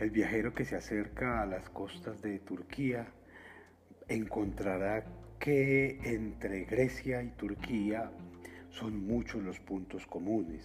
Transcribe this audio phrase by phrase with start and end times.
[0.00, 3.06] El viajero que se acerca a las costas de Turquía
[4.08, 5.04] encontrará
[5.38, 8.10] que entre Grecia y Turquía
[8.70, 10.64] son muchos los puntos comunes,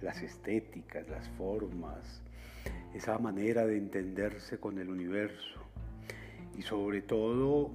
[0.00, 2.22] las estéticas, las formas,
[2.94, 5.60] esa manera de entenderse con el universo
[6.56, 7.72] y sobre todo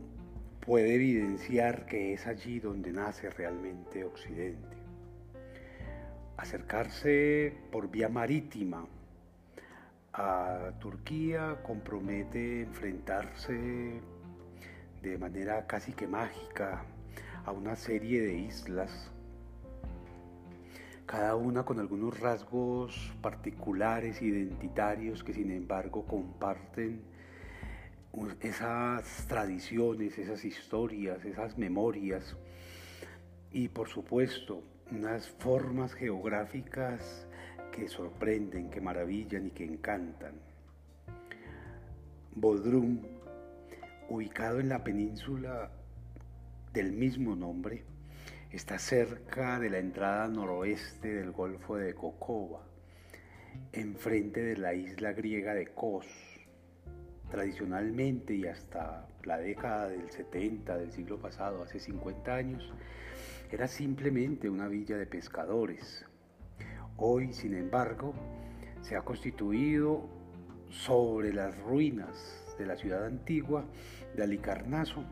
[0.66, 4.77] puede evidenciar que es allí donde nace realmente Occidente.
[6.38, 8.88] Acercarse por vía marítima
[10.13, 14.02] a Turquía compromete enfrentarse
[15.02, 16.83] de manera casi que mágica
[17.45, 19.11] a una serie de islas,
[21.05, 27.02] cada una con algunos rasgos particulares, identitarios, que sin embargo comparten
[28.41, 32.35] esas tradiciones, esas historias, esas memorias
[33.52, 37.27] y por supuesto unas formas geográficas
[37.71, 40.33] que sorprenden, que maravillan y que encantan.
[42.36, 43.02] Bodrum,
[44.09, 45.72] ubicado en la península
[46.73, 47.83] del mismo nombre,
[48.52, 52.61] está cerca de la entrada noroeste del Golfo de Kokova,
[53.72, 56.08] enfrente de la isla griega de Kos.
[57.30, 62.73] Tradicionalmente y hasta la década del 70 del siglo pasado, hace 50 años,
[63.49, 66.05] era simplemente una villa de pescadores.
[67.03, 68.13] Hoy, sin embargo,
[68.83, 70.07] se ha constituido
[70.69, 73.66] sobre las ruinas de la ciudad antigua
[74.16, 75.03] de Alicarnaso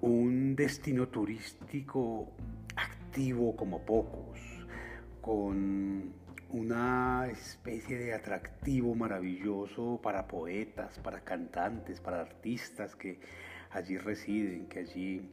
[0.00, 2.32] un destino turístico
[2.74, 4.40] activo como pocos,
[5.20, 6.12] con
[6.50, 13.20] una especie de atractivo maravilloso para poetas, para cantantes, para artistas que
[13.70, 15.30] allí residen, que allí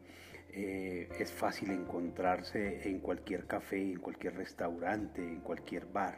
[0.53, 6.17] eh, es fácil encontrarse en cualquier café, en cualquier restaurante, en cualquier bar.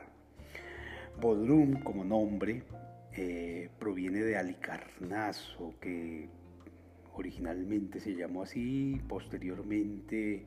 [1.19, 2.63] Bodrum como nombre
[3.15, 6.27] eh, proviene de Alicarnaso, que
[7.13, 10.45] originalmente se llamó así, posteriormente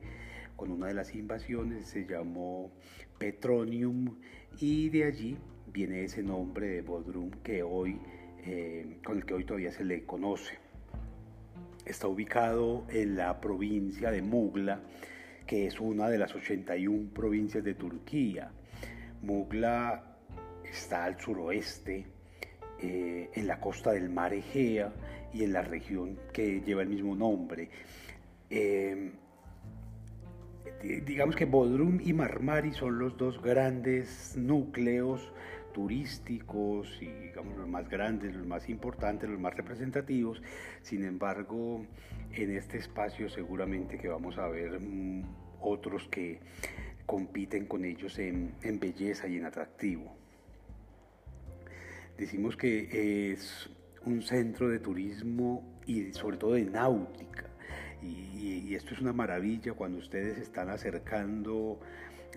[0.57, 2.71] con una de las invasiones se llamó
[3.19, 4.17] Petronium
[4.59, 5.37] y de allí
[5.71, 7.99] viene ese nombre de Bodrum que hoy,
[8.39, 10.57] eh, con el que hoy todavía se le conoce.
[11.87, 14.81] Está ubicado en la provincia de Mugla,
[15.45, 18.51] que es una de las 81 provincias de Turquía.
[19.21, 20.17] Mugla
[20.69, 22.05] está al suroeste,
[22.81, 24.91] eh, en la costa del mar Egea
[25.33, 27.69] y en la región que lleva el mismo nombre.
[28.49, 29.11] Eh,
[31.05, 35.31] digamos que Bodrum y Marmari son los dos grandes núcleos
[35.77, 40.41] turísticos y digamos los más grandes, los más importantes, los más representativos.
[40.81, 41.85] Sin embargo,
[42.33, 45.23] en este espacio seguramente que vamos a ver mm,
[45.61, 46.39] otros que
[47.05, 50.15] compiten con ellos en, en belleza y en atractivo.
[52.17, 53.69] Decimos que es
[54.03, 57.45] un centro de turismo y sobre todo de náutica.
[58.01, 61.79] Y, y, esto es una maravilla cuando ustedes están acercando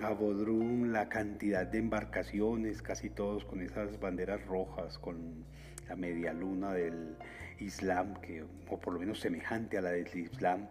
[0.02, 5.44] a Bodrum la cantidad de embarcaciones, casi todos con esas banderas rojas, con
[5.88, 7.16] la media luna del
[7.58, 10.68] Islam, que, o por lo menos semejante a la del Islam,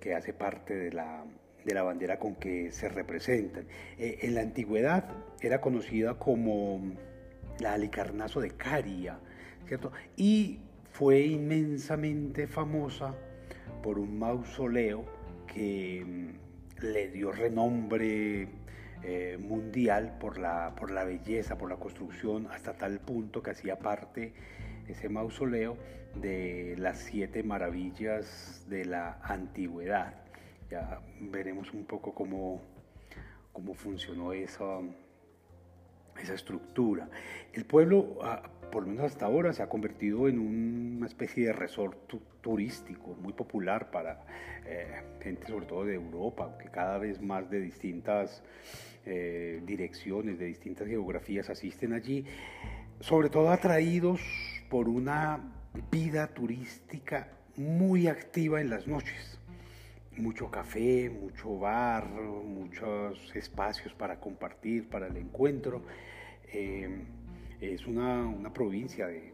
[0.00, 1.24] que hace parte de la,
[1.64, 3.66] de la bandera con que se representan.
[3.96, 5.08] Eh, en la antigüedad
[5.40, 6.80] era conocida como
[7.60, 9.18] la Alicarnaso de Caria,
[9.66, 9.92] ¿cierto?
[10.16, 10.58] Y
[10.90, 13.14] fue inmensamente famosa
[13.82, 15.04] por un mausoleo
[15.46, 18.63] que mm, le dio renombre
[19.04, 23.78] eh, mundial por la, por la belleza, por la construcción, hasta tal punto que hacía
[23.78, 24.32] parte
[24.88, 25.76] ese mausoleo
[26.20, 30.14] de las siete maravillas de la antigüedad.
[30.70, 32.62] Ya veremos un poco cómo,
[33.52, 34.80] cómo funcionó esa,
[36.20, 37.08] esa estructura.
[37.52, 41.52] El pueblo, ah, por lo menos hasta ahora, se ha convertido en una especie de
[41.52, 42.10] resort
[42.40, 44.24] turístico muy popular para
[44.66, 48.42] eh, gente sobre todo de Europa, que cada vez más de distintas
[49.06, 52.24] eh, direcciones, de distintas geografías asisten allí,
[53.00, 54.20] sobre todo atraídos
[54.68, 55.40] por una
[55.90, 59.38] vida turística muy activa en las noches.
[60.16, 65.82] Mucho café, mucho bar, muchos espacios para compartir, para el encuentro.
[66.52, 66.88] Eh,
[67.60, 69.32] es una, una provincia de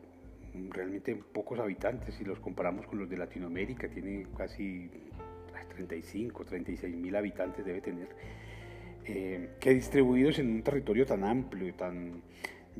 [0.71, 4.91] realmente pocos habitantes si los comparamos con los de Latinoamérica, tiene casi
[5.69, 8.09] 35, 36 mil habitantes debe tener.
[9.07, 12.23] Eh, que distribuidos en un territorio tan amplio y tan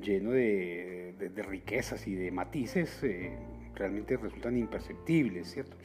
[0.01, 1.15] lleno de,
[1.49, 3.37] riquezas y de matices, eh,
[3.75, 5.77] realmente resultan imperceptibles, ¿cierto?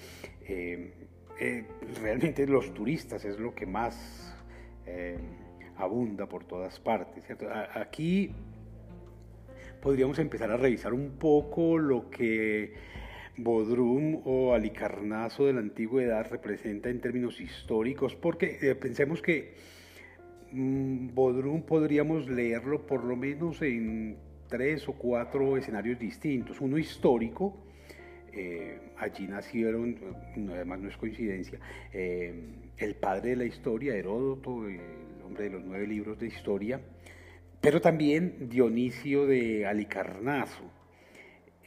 [0.47, 0.93] Eh,
[2.01, 4.33] realmente los turistas es lo que más
[5.77, 7.47] abunda por todas partes, ¿cierto?
[7.73, 8.31] Aquí
[9.81, 12.73] podríamos empezar a revisar un poco lo que
[13.37, 19.74] Bodrum o Alicarnaso de la antigüedad representa en términos históricos, porque pensemos que
[20.55, 24.17] Bodrum podríamos leerlo por lo menos en
[24.47, 26.61] tres o cuatro escenarios distintos.
[26.61, 27.57] Uno histórico,
[28.31, 29.97] eh, allí nacieron,
[30.49, 31.59] además no es coincidencia,
[31.91, 32.33] eh,
[32.77, 34.79] el padre de la historia, Heródoto, el
[35.25, 36.79] hombre de los nueve libros de historia,
[37.59, 40.63] pero también Dionisio de Alicarnaso.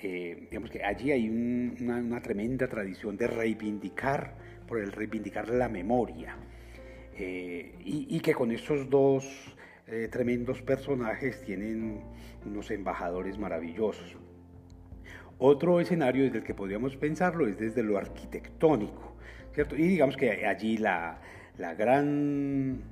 [0.00, 4.36] Eh, digamos que allí hay una, tremenda tradición de reivindicar,
[4.66, 6.36] por el reivindicar la memoria,
[7.20, 9.26] y, que con estos dos
[10.10, 12.02] tremendos personajes tienen
[12.44, 14.16] unos embajadores maravillosos.
[15.38, 19.16] Otro escenario desde el que podríamos pensarlo es desde lo arquitectónico,
[19.54, 19.76] ¿cierto?
[19.76, 21.20] Y digamos que allí la,
[21.58, 22.82] la gran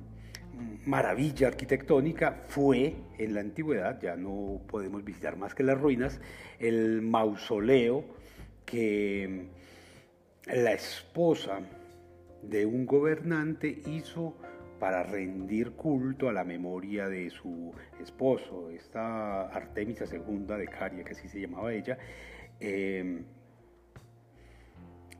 [0.85, 6.19] maravilla arquitectónica fue en la antigüedad, ya no podemos visitar más que las ruinas,
[6.59, 8.05] el mausoleo
[8.65, 9.47] que
[10.45, 11.59] la esposa
[12.41, 14.37] de un gobernante hizo
[14.79, 21.13] para rendir culto a la memoria de su esposo, esta Artemisa II de Caria, que
[21.13, 21.97] así se llamaba ella,
[22.59, 23.23] eh,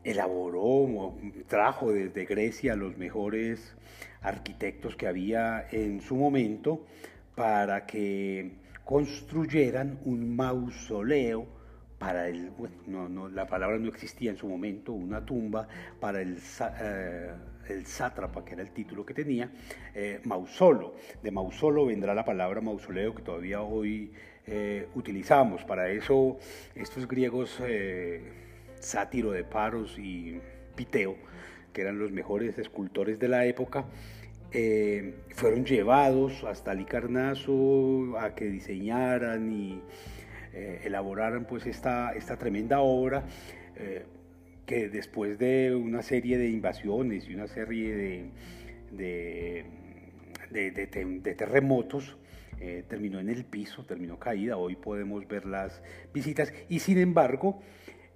[0.04, 1.16] elaboró,
[1.48, 3.76] trajo desde Grecia los mejores
[4.22, 6.86] arquitectos que había en su momento
[7.36, 8.54] para que
[8.86, 11.57] construyeran un mausoleo
[11.98, 15.68] para el, bueno, no, la palabra no existía en su momento, una tumba
[16.00, 16.38] para el,
[16.80, 17.32] eh,
[17.70, 19.52] el sátrapa, que era el título que tenía,
[19.96, 20.96] eh, mausolo.
[21.24, 24.12] De mausolo vendrá la palabra mausoleo que todavía hoy
[24.46, 25.64] eh, utilizamos.
[25.64, 26.38] Para eso
[26.76, 27.60] estos griegos,
[28.80, 30.40] Sátiro de Paros y
[30.76, 31.16] Piteo,
[31.74, 33.86] que eran los mejores escultores de la época,
[35.36, 39.82] fueron llevados hasta Licarnaso a que diseñaran y
[40.84, 43.24] elaboraran pues esta, esta tremenda obra
[44.66, 48.32] que después de una serie de invasiones y una serie
[48.92, 49.66] de,
[50.52, 52.18] de terremotos,
[52.60, 57.62] eh, terminó en el piso, terminó caída, hoy podemos ver las visitas y sin embargo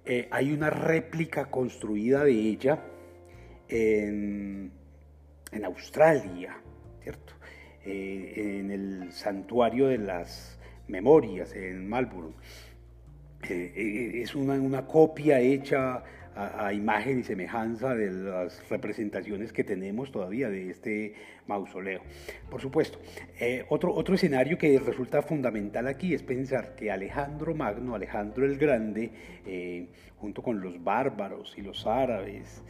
[0.04, 2.80] eh, hay una réplica construida de ella
[3.68, 4.72] en,
[5.64, 6.56] Australia,
[7.02, 7.34] ¿cierto?
[7.84, 10.58] Eh, en el santuario de las
[10.88, 12.34] memorias en Melbourne.
[13.48, 16.02] es una, una copia hecha
[16.34, 21.14] a, imagen y semejanza de las representaciones que tenemos todavía de este
[21.46, 22.00] mausoleo.
[22.50, 22.98] Por supuesto,
[23.38, 28.56] eh, otro, otro escenario que resulta fundamental aquí es pensar que Alejandro Magno, Alejandro el
[28.56, 29.10] Grande,
[29.46, 32.62] eh, junto con los bárbaros y los árabes,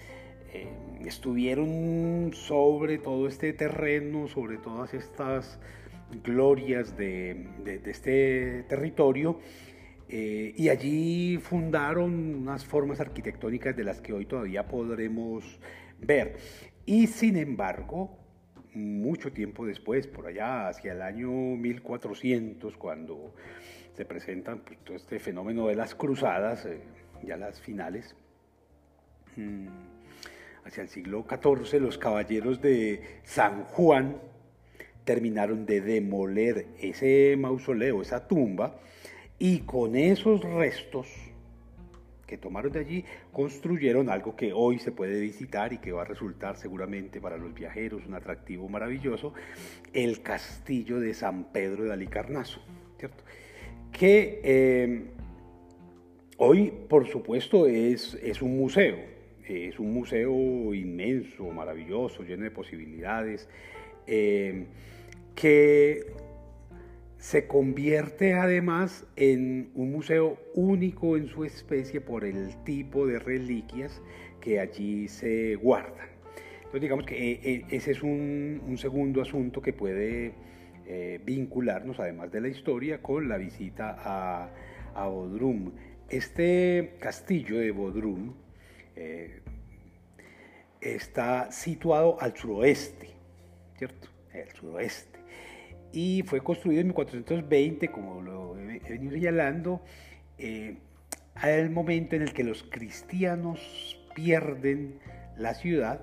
[0.52, 0.66] eh,
[1.06, 5.60] estuvieron sobre todo este terreno, sobre todas estas
[6.22, 7.46] glorias de,
[7.86, 9.38] este territorio,
[10.08, 15.58] eh, y allí fundaron unas formas arquitectónicas de las que hoy todavía podremos
[15.98, 16.36] ver.
[16.84, 18.18] Y sin embargo,
[18.74, 23.34] mucho tiempo después, por allá hacia el año 1400, cuando
[23.94, 26.80] se presenta pues, todo este fenómeno de las cruzadas, eh,
[27.22, 28.16] ya las finales,
[29.36, 29.66] mm,
[30.64, 34.16] hacia el siglo XIV, los caballeros de San Juan
[35.04, 38.78] terminaron de demoler ese mausoleo, esa tumba,
[39.38, 41.08] y con esos restos
[42.32, 46.04] que tomaron de allí, construyeron algo que hoy se puede visitar y que va a
[46.06, 49.34] resultar seguramente para los viajeros un atractivo maravilloso,
[49.92, 52.62] el castillo de San Pedro de Alicarnaso,
[52.98, 53.22] ¿cierto?
[53.92, 55.02] Que eh,
[56.38, 58.96] hoy, por supuesto, es, es un museo,
[59.46, 63.46] es un museo inmenso, maravilloso, lleno de posibilidades,
[64.06, 64.64] eh,
[65.34, 66.12] que
[67.22, 74.02] se convierte además en un museo único en su especie por el tipo de reliquias
[74.40, 76.08] que allí se guardan.
[76.56, 80.32] Entonces digamos que eh, eh, ese es un, segundo asunto que puede
[80.84, 85.70] eh, vincularnos, además de la historia, con la visita a, Bodrum.
[86.08, 88.34] Este castillo de Bodrum
[90.80, 93.10] está situado al suroeste,
[93.78, 94.08] ¿cierto?
[94.34, 95.11] Al suroeste
[95.92, 99.82] y fue construido en 1420, como lo he venido señalando,
[100.38, 100.76] eh,
[101.34, 104.98] al momento en el que los cristianos pierden
[105.36, 106.00] la ciudad,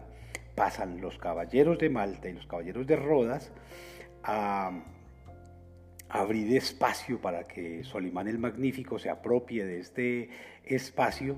[0.55, 3.51] pasan los caballeros de Malta y los caballeros de Rodas
[4.23, 4.71] a
[6.09, 10.29] abrir espacio para que Solimán el Magnífico se apropie de este
[10.65, 11.37] espacio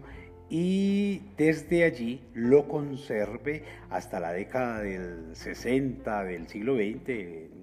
[0.49, 7.60] y desde allí lo conserve hasta la década del 60 del siglo XX,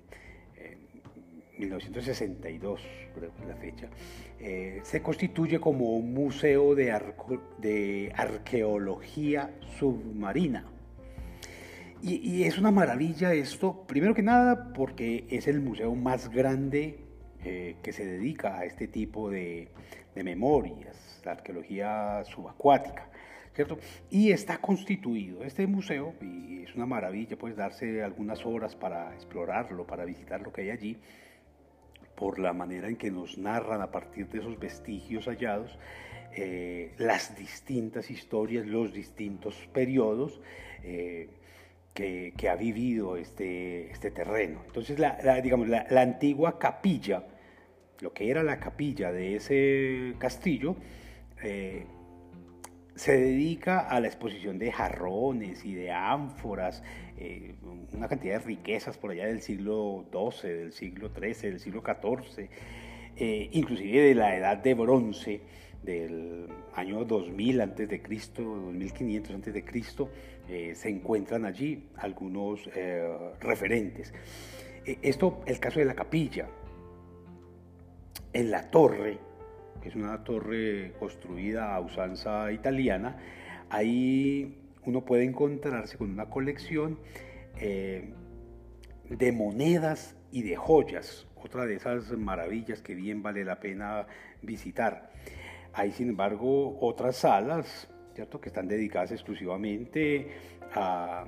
[1.58, 2.80] 1962,
[3.14, 3.88] creo que es la fecha,
[4.38, 6.94] eh, se constituye como un museo de,
[7.58, 10.64] de arqueología submarina.
[12.00, 17.00] Y, es una maravilla esto, primero que nada porque es el museo más grande
[17.44, 19.68] eh, que se dedica a este tipo de,
[20.14, 23.08] de memorias, la arqueología subacuática.
[23.52, 23.78] ¿Cierto?
[24.08, 29.84] Y está constituido este museo, y es una maravilla, pues darse algunas horas para explorarlo,
[29.84, 30.96] para visitar lo que hay allí,
[32.18, 35.78] por la manera en que nos narran a partir de esos vestigios hallados
[36.34, 40.40] eh, las distintas historias, los distintos periodos
[40.82, 41.30] eh,
[41.94, 44.62] que, ha vivido este, este terreno.
[44.66, 47.24] Entonces, la, digamos, la, antigua capilla,
[48.00, 50.76] lo que era la capilla de ese castillo,
[51.42, 51.86] eh,
[52.98, 56.82] se dedica a la exposición de jarrones y de ánforas,
[57.16, 57.54] eh,
[57.92, 62.50] una cantidad de riquezas por allá del siglo XII, del siglo XIII, del siglo XIV,
[63.16, 65.40] eh, inclusive de la edad de bronce
[65.84, 70.10] del año 2000 antes de Cristo, 2500 antes de Cristo,
[70.48, 72.68] eh, se encuentran allí algunos
[73.40, 74.12] referentes.
[74.84, 76.48] esto, el caso de la capilla,
[78.32, 79.27] en la torre,
[79.88, 83.16] que es una torre construida a usanza italiana,
[83.70, 84.54] ahí
[84.84, 86.98] uno puede encontrarse con una colección
[87.56, 88.12] eh,
[89.08, 94.06] de monedas y de joyas, otra de esas maravillas que bien vale la pena
[94.42, 95.10] visitar.
[95.72, 100.28] Hay, sin embargo, otras salas, ¿cierto?, que están dedicadas exclusivamente
[100.74, 101.24] a,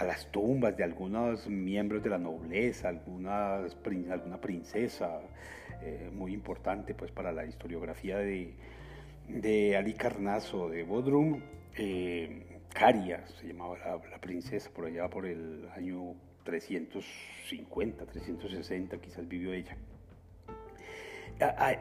[0.00, 3.76] las tumbas de algunos miembros de la nobleza, algunas,
[4.10, 5.20] alguna princesa,
[5.82, 8.54] eh, muy importante pues para la historiografía de,
[9.28, 11.40] de Ali Carnazo de Bodrum.
[11.76, 13.78] Eh, Caria se llamaba
[14.10, 16.14] la, princesa por allá por el año
[16.44, 19.76] 350, 360 quizás vivió ella.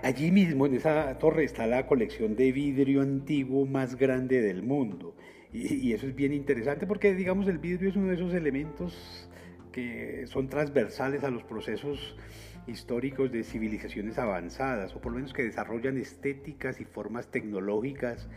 [0.03, 5.15] allí mismo en esa torre está la colección de vidrio antiguo más grande del mundo.
[5.51, 9.29] Y, y, eso es bien interesante porque, digamos, el vidrio es uno de esos elementos
[9.71, 12.15] que son transversales a los procesos
[12.67, 18.27] históricos de civilizaciones avanzadas, o por lo menos que desarrollan estéticas y formas tecnológicas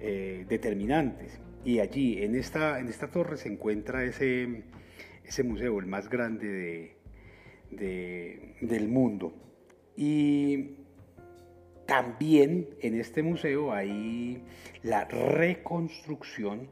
[0.00, 1.40] eh, determinantes.
[1.64, 4.62] Y allí, en esta, en esta torre, se encuentra ese,
[5.24, 6.96] ese museo, el más grande
[7.70, 9.34] de, del mundo.
[9.96, 10.76] Y
[11.86, 14.42] también en este museo hay
[14.82, 16.68] la reconstrucción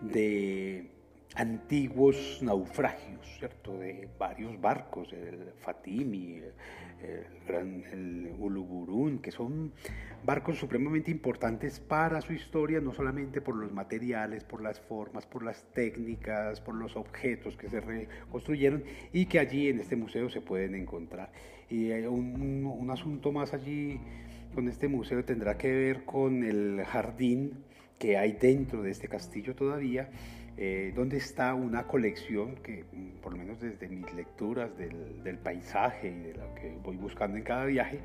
[0.00, 0.91] de
[1.34, 3.78] antiguos naufragios, ¿cierto?
[3.78, 6.42] De varios barcos, el Fatimi,
[7.02, 9.72] el, el Uluburún, que son
[10.24, 15.42] barcos supremamente importantes para su historia, no solamente por los materiales, por las formas, por
[15.42, 20.40] las técnicas, por los objetos que se reconstruyeron y que allí en este museo se
[20.40, 21.32] pueden encontrar.
[21.68, 24.00] Y un, un asunto más allí
[24.54, 27.64] con este museo tendrá que ver con el jardín
[27.98, 30.10] que hay dentro de este castillo todavía,
[30.58, 36.08] eh, donde está una colección que, mm, por lo menos desde mis lecturas del, paisaje
[36.08, 38.00] y de lo que voy buscando en cada viaje,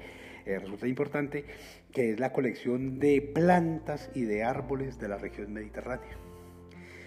[0.45, 1.43] eh, resulta importante,
[1.91, 6.17] que es la colección de plantas y de árboles de la región mediterránea.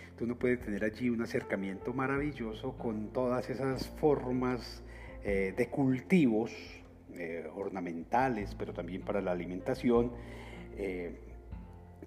[0.03, 4.85] Entonces uno puede tener allí un acercamiento maravilloso con todas esas formas
[5.25, 6.53] eh, de cultivos
[7.55, 10.13] ornamentales, pero también para la alimentación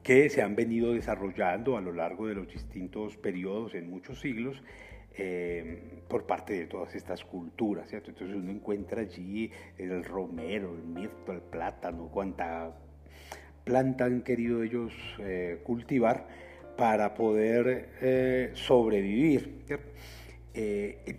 [0.04, 4.62] que se han venido desarrollando a lo largo de los distintos periodos en muchos siglos
[5.16, 7.92] eh, por parte de todas estas culturas.
[7.94, 12.76] Entonces uno encuentra allí el romero, el mirto, el plátano, cuánta
[13.64, 16.28] planta han querido ellos eh, cultivar
[16.76, 19.64] para poder eh, sobrevivir,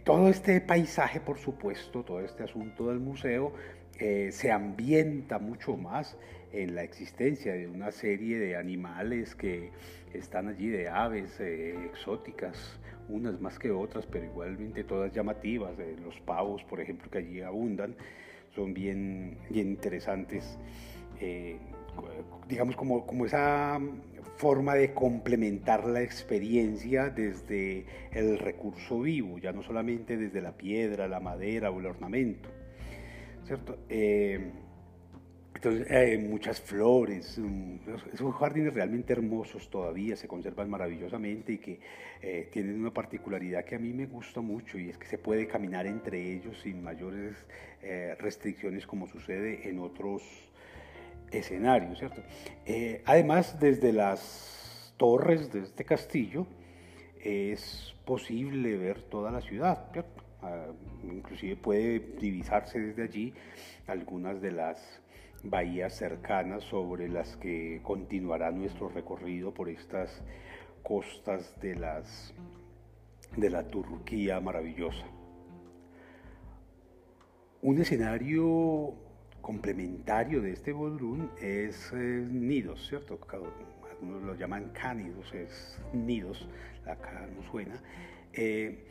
[0.05, 3.53] todo este paisaje, por supuesto, todo este asunto del museo,
[3.97, 6.17] se ambienta mucho más
[6.54, 9.70] en la existencia de una serie de animales que
[10.12, 15.76] están allí, de aves eh, exóticas, unas más que otras, pero igualmente todas llamativas.
[15.78, 17.96] Eh, los pavos, por ejemplo, que allí abundan,
[18.54, 20.56] son bien, bien interesantes.
[21.20, 21.58] Eh,
[22.49, 23.80] digamos, como, como esa
[24.37, 31.08] forma de complementar la experiencia desde el recurso vivo, ya no solamente desde la piedra,
[31.08, 32.49] la madera o el ornamento.
[33.44, 33.76] ¿Cierto?
[35.64, 41.80] Entonces, hay muchas flores, son jardines realmente hermosos todavía, se conservan maravillosamente y que
[42.21, 45.47] eh, tienen una particularidad que a mí me gusta mucho y es que se puede
[45.47, 47.35] caminar entre ellos sin mayores
[47.83, 50.23] eh, restricciones como sucede en otros
[51.30, 52.23] escenarios, ¿cierto?
[52.66, 56.47] Eh, además, desde las torres de este castillo
[57.23, 60.23] es posible ver toda la ciudad, ¿cierto?
[60.42, 60.66] ah,
[61.02, 63.33] inclusive puede divisarse desde allí
[63.87, 65.00] algunas de las
[65.44, 70.22] bahías cercanas sobre las que continuará nuestro recorrido por estas
[70.82, 72.34] costas de, las,
[73.36, 75.06] de la Turquía maravillosa.
[77.62, 78.94] Un escenario
[79.40, 83.18] complementario de este Bodrum es eh, Nidos, ¿cierto?
[83.90, 86.48] Algunos lo llaman cánidos, es Nidos,
[86.86, 87.80] acá no suena,
[88.32, 88.84] eh,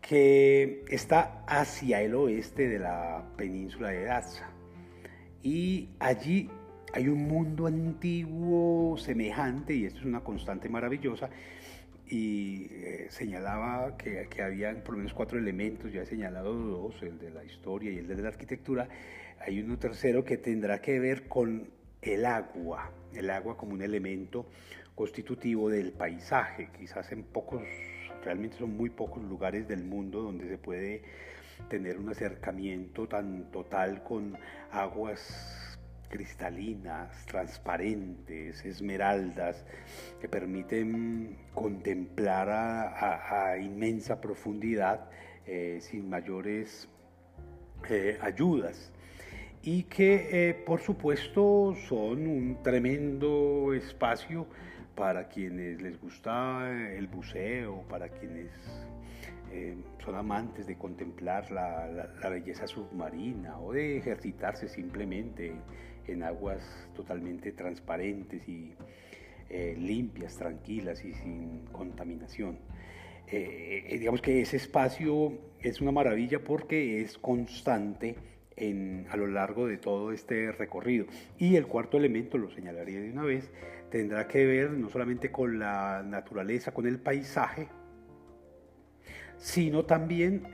[0.00, 4.57] que está hacia el oeste de la península de Daza.
[5.42, 6.50] Y allí
[6.92, 11.30] hay un mundo antiguo semejante, y esto es una constante maravillosa,
[12.06, 17.02] y eh, señalaba que, que había por lo menos cuatro elementos, ya he señalado dos,
[17.02, 18.88] el de la historia y el de la arquitectura,
[19.40, 21.68] hay uno tercero que tendrá que ver con
[22.02, 24.46] el agua, el agua como un elemento
[24.94, 27.62] constitutivo del paisaje, quizás en pocos,
[28.24, 31.02] realmente son muy pocos lugares del mundo donde se puede
[31.68, 34.36] tener un acercamiento tan total con
[34.70, 35.68] aguas
[36.08, 39.64] cristalinas, transparentes, esmeraldas,
[40.20, 45.10] que permiten contemplar a, inmensa profundidad
[45.46, 46.88] eh, sin mayores
[47.88, 48.92] eh, ayudas.
[49.62, 54.46] Y que eh, por supuesto son un tremendo espacio
[54.94, 58.50] para quienes les gusta el buceo, para quienes
[60.04, 61.86] son amantes de contemplar la,
[62.20, 65.52] la, belleza submarina o de ejercitarse simplemente
[66.06, 66.60] en aguas
[66.94, 68.74] totalmente transparentes y
[69.50, 72.58] eh, limpias, tranquilas y sin contaminación.
[73.30, 78.16] Eh, eh, digamos que ese espacio es una maravilla porque es constante
[78.56, 81.06] en, a lo largo de todo este recorrido.
[81.38, 83.50] Y el cuarto elemento, lo señalaría de una vez,
[83.90, 87.68] tendrá que ver no solamente con la naturaleza, con el paisaje,
[89.38, 90.46] sino también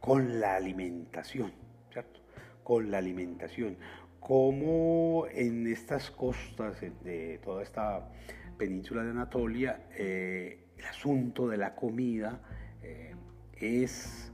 [0.00, 1.52] con la alimentación,
[1.90, 2.20] ¿cierto?
[2.62, 3.76] Con la alimentación
[4.22, 8.08] cómo en estas costas de toda esta
[8.56, 12.40] península de Anatolia eh, el asunto de la comida
[12.82, 13.16] eh,
[13.56, 14.32] es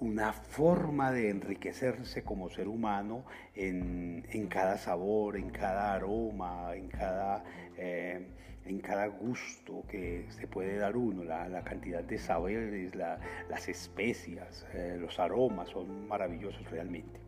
[0.00, 7.44] una forma de enriquecerse como ser humano en, cada sabor, en cada aroma, en cada,
[7.76, 8.26] eh,
[8.70, 14.66] en cada gusto que se puede dar uno, la, cantidad de saberes, las especias,
[14.98, 17.20] los aromas son maravillosos realmente.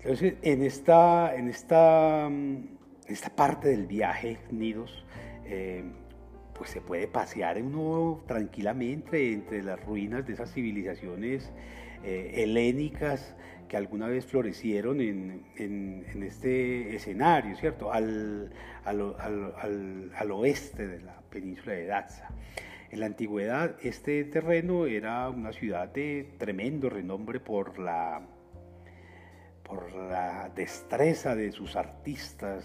[0.00, 2.28] Entonces, en esta, en esta,
[3.06, 5.04] esta parte del viaje, Nidos,
[5.44, 5.84] eh,
[6.54, 11.52] pues se puede pasear uno tranquilamente entre las ruinas de esas civilizaciones
[12.04, 13.36] eh, helénicas
[13.68, 17.92] que alguna vez florecieron en, en, este escenario, ¿cierto?
[17.92, 18.50] Al,
[18.84, 22.28] al, al, al, oeste de la península de Daza.
[22.90, 28.22] En la antigüedad este terreno era una ciudad de tremendo renombre por la
[29.62, 32.64] por la destreza de sus artistas,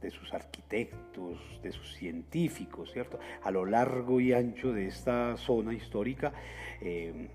[0.00, 3.20] de sus arquitectos, de sus científicos, ¿cierto?
[3.44, 6.32] A lo largo y ancho de esta zona histórica
[6.80, 7.28] eh,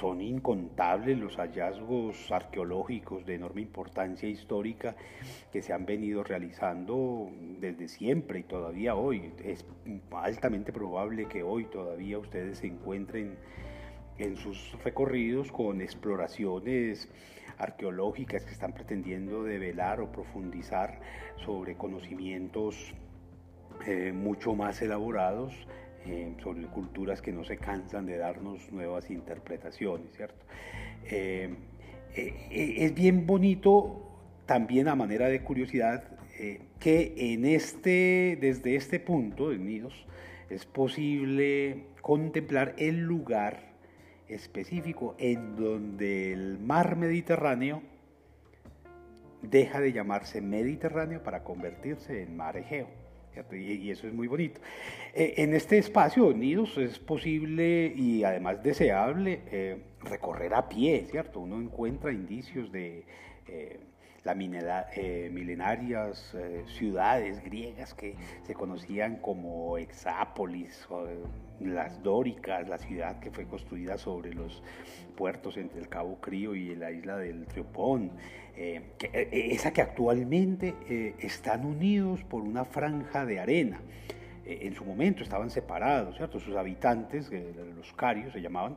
[0.00, 4.94] son incontables los hallazgos arqueológicos de enorme importancia histórica
[5.52, 9.32] que se han venido realizando desde siempre y todavía hoy.
[9.42, 9.64] Es
[10.12, 13.36] altamente probable que hoy todavía ustedes se encuentren
[14.18, 17.08] en sus recorridos con exploraciones
[17.58, 21.00] arqueológicas que están pretendiendo develar o profundizar
[21.36, 22.94] sobre conocimientos
[23.86, 25.52] eh, mucho más elaborados
[26.06, 30.44] eh, sobre culturas que no se cansan de darnos nuevas interpretaciones, ¿cierto?
[31.04, 31.54] Eh,
[32.16, 34.02] es bien bonito
[34.46, 36.04] también a manera de curiosidad
[36.78, 39.94] que en este, desde este punto de Nidos
[40.50, 43.74] es posible contemplar el lugar
[44.28, 47.82] específico en donde el mar Mediterráneo
[49.42, 52.88] deja de llamarse Mediterráneo para convertirse en mar Egeo.
[53.52, 54.60] Y, eso es muy bonito.
[55.12, 61.40] Eh, en este espacio, Nidos, es posible y además deseable eh, recorrer a pie, ¿cierto?
[61.40, 63.04] Uno encuentra indicios de
[63.48, 63.80] eh,
[64.24, 66.34] las milenarias
[66.66, 70.86] ciudades griegas que se conocían como Exápolis,
[71.60, 74.62] las dóricas, la ciudad que fue construida sobre los
[75.16, 78.10] puertos entre el Cabo Crío y la isla del Triopón,
[78.56, 78.82] eh,
[79.12, 83.80] eh, esa que actualmente eh, están unidos por una franja de arena.
[84.46, 86.38] en su momento estaban separados, ¿cierto?
[86.38, 87.30] Sus habitantes,
[87.76, 88.76] los carios se llamaban,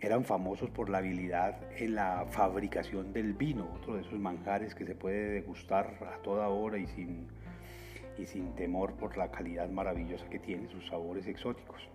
[0.00, 4.86] eran famosos por la habilidad en la fabricación del vino, otro de esos manjares que
[4.86, 7.28] se puede degustar a toda hora y sin,
[8.18, 11.88] y sin temor por la calidad maravillosa que tiene, sus sabores exóticos.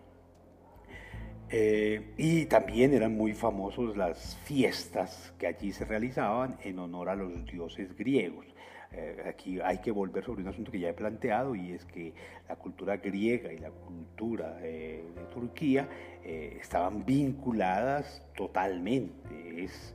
[1.52, 7.16] Eh, y también eran muy famosos las fiestas que allí se realizaban en honor a
[7.16, 8.48] los dioses griegos.
[8.92, 12.14] Eh, aquí hay que volver sobre un asunto que ya he planteado y es que
[12.48, 15.04] la cultura griega y la cultura de
[15.34, 15.88] Turquía
[16.24, 19.64] eh, estaban vinculadas totalmente.
[19.64, 19.94] Es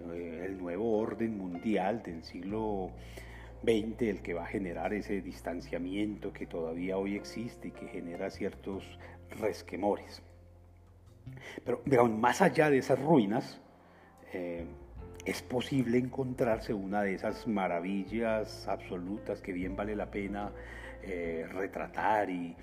[0.00, 2.90] el nuevo orden mundial del siglo
[3.62, 8.30] XX el que va a generar ese distanciamiento que todavía hoy existe y que genera
[8.30, 8.82] ciertos
[9.38, 10.22] resquemores.
[11.64, 13.60] Pero digamos, más allá de esas ruinas,
[14.32, 14.64] eh,
[15.24, 20.50] es posible encontrarse una de esas maravillas absolutas que bien vale la pena
[21.02, 22.54] eh, retratar y,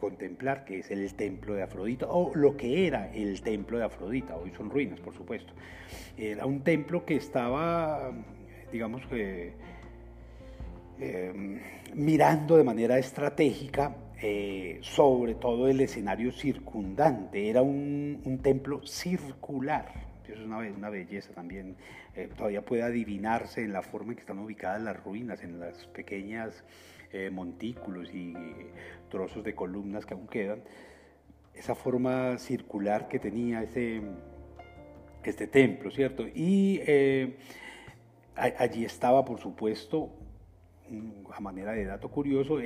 [0.00, 4.36] contemplar, que es el templo de Afrodita, o lo que era el templo de Afrodita,
[4.36, 5.52] hoy son ruinas, por supuesto.
[6.16, 8.12] Era un templo que estaba,
[8.72, 9.52] digamos que,
[10.98, 11.60] eh,
[11.94, 17.48] mirando de manera estratégica eh, sobre todo el escenario circundante.
[17.50, 19.86] Era un, templo circular.
[20.24, 20.46] Eso es
[20.76, 21.76] una, belleza también.
[22.14, 25.86] Eh, todavía puede adivinarse en la forma en que están ubicadas las ruinas, en las
[25.88, 26.64] pequeñas
[27.12, 28.34] eh, montículos y
[29.10, 30.62] trozos de columnas que aún quedan.
[31.54, 34.02] Esa forma circular que tenía ese,
[35.22, 36.26] este templo, ¿cierto?
[36.26, 36.80] Y
[38.34, 40.10] allí estaba, por supuesto,
[41.32, 42.58] a manera de dato curioso,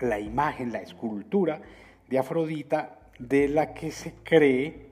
[0.00, 1.60] la imagen, la escultura
[2.08, 4.90] de Afrodita, de la que se cree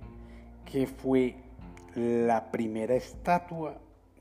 [0.64, 1.36] que fue
[1.94, 3.80] la primera estatua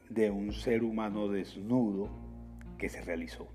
[0.09, 2.09] de un ser humano desnudo
[2.77, 3.47] que se realizó.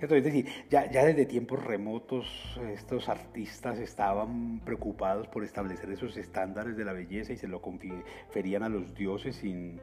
[0.00, 2.26] Es decir, ya, ya, desde tiempos remotos
[2.72, 8.64] estos artistas estaban preocupados por establecer esos estándares de la belleza y se lo conferían
[8.64, 9.80] a los dioses sin,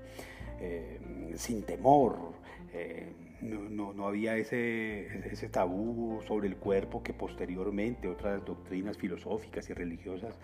[0.59, 0.99] eh,
[1.35, 2.33] sin temor.
[3.41, 9.73] No, no, había ese, ese tabú sobre el cuerpo que posteriormente otras doctrinas filosóficas y
[9.73, 10.37] religiosas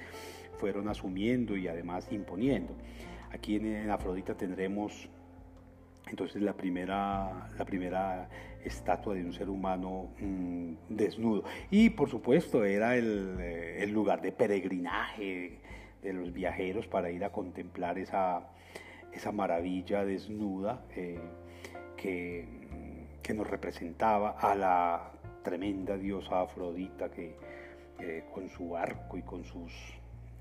[0.58, 2.74] fueron asumiendo y además imponiendo.
[3.32, 5.10] Aquí en, Afrodita tendremos
[6.08, 8.30] entonces la primera, la primera
[8.64, 11.44] estatua de un ser humano mm, desnudo.
[11.72, 15.60] Y por supuesto era el, eh, el, lugar de peregrinaje
[16.02, 18.48] de los viajeros para ir a contemplar esa,
[19.12, 21.20] esa maravilla desnuda eh,
[21.98, 22.46] que,
[23.26, 25.12] que, nos representaba a la
[25.44, 27.36] tremenda diosa Afrodita que
[28.00, 29.72] eh, con su arco y con sus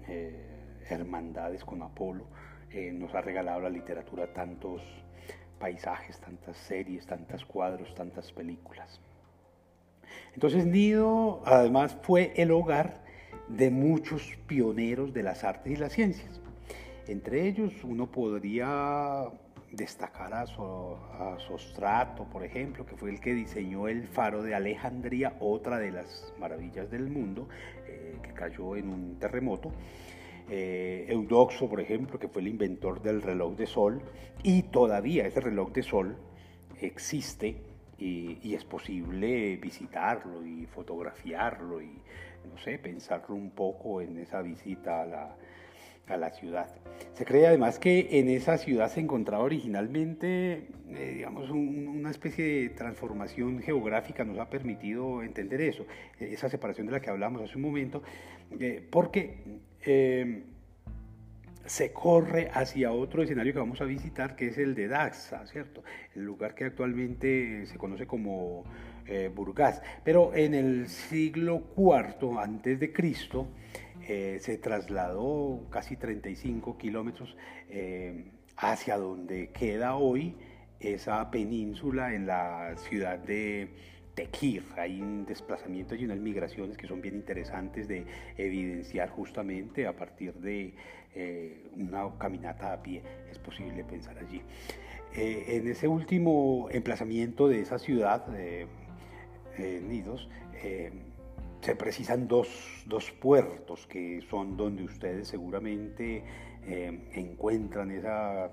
[0.08, 2.26] eh, hermandades con Apolo
[2.94, 4.82] nos ha regalado la literatura tantos
[5.60, 9.00] paisajes, tantas series, tantos cuadros, tantas películas.
[10.34, 13.00] Entonces Nido además fue el hogar
[13.48, 16.40] de muchos pioneros de las artes y las ciencias.
[17.06, 19.30] Entre ellos uno podría
[19.76, 20.46] destacar a,
[21.38, 26.32] Sostrato, por ejemplo, que fue el que diseñó el faro de Alejandría, otra de las
[26.38, 27.48] maravillas del mundo,
[27.86, 29.72] eh, que cayó en un terremoto.
[30.48, 34.02] Eh, Eudoxo, por ejemplo, que fue el inventor del reloj de sol,
[34.42, 36.16] y todavía ese reloj de sol
[36.80, 37.62] existe
[37.98, 42.02] y, y es posible visitarlo y fotografiarlo y,
[42.50, 45.36] no sé, pensarlo un poco en esa visita a la,
[46.08, 46.68] a la ciudad.
[47.14, 52.68] Se cree además que en esa ciudad se encontraba originalmente, eh, digamos, una especie de
[52.70, 55.86] transformación geográfica nos ha permitido entender eso,
[56.18, 58.02] esa separación de la que hablamos hace un momento,
[58.58, 59.38] eh, porque
[59.86, 60.42] eh,
[61.66, 65.82] se corre hacia otro escenario que vamos a visitar, que es el de Daxa, ¿cierto?
[66.14, 68.64] El lugar que actualmente se conoce como
[69.34, 69.82] Burgas.
[70.02, 73.48] Pero en el siglo IV antes de Cristo,
[74.06, 77.36] eh, se trasladó casi 35 kilómetros
[77.70, 80.36] eh, hacia donde queda hoy
[80.78, 83.70] esa península en la ciudad de
[84.14, 84.62] Tequir.
[84.76, 88.04] Hay un desplazamiento y unas migraciones que son bien interesantes de
[88.36, 90.74] evidenciar justamente a partir de
[91.14, 93.02] eh, una caminata a pie.
[93.30, 94.42] Es posible pensar allí.
[95.16, 98.66] en ese último emplazamiento de esa ciudad, de
[99.56, 100.28] Nidos,
[101.64, 102.46] se precisan dos,
[103.20, 106.22] puertos que son donde ustedes seguramente
[106.66, 108.52] eh, encuentran esa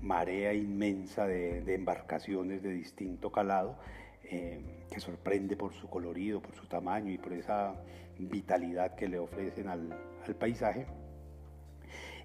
[0.00, 3.78] marea inmensa de, embarcaciones de distinto calado
[4.24, 7.76] eh, que sorprende por su colorido, por su tamaño y por esa
[8.18, 9.96] vitalidad que le ofrecen al,
[10.40, 10.86] paisaje.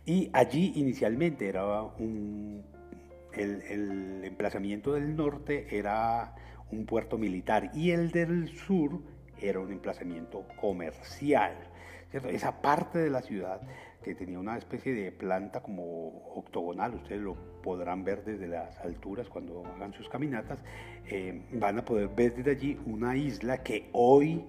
[0.03, 2.63] Y allí inicialmente era un,
[3.33, 6.33] el, el emplazamiento del norte era
[6.71, 9.01] un puerto militar y el del sur
[9.41, 11.55] era un emplazamiento comercial.
[12.11, 13.61] Esa parte de la ciudad
[14.03, 19.27] que tenía una especie de planta como octogonal, ustedes lo podrán ver desde las alturas
[19.27, 20.59] cuando hagan sus caminatas,
[21.09, 24.45] eh, van a poder ver desde allí una isla que hoy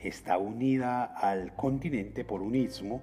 [0.00, 3.02] está unida al continente por un istmo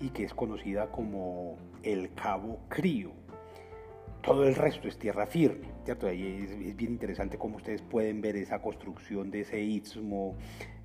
[0.00, 3.12] y que es conocida como el Cabo Crío.
[4.22, 6.06] Todo el resto es tierra firme, ¿cierto?
[6.06, 10.36] Ahí es, bien interesante cómo ustedes pueden ver esa construcción de ese istmo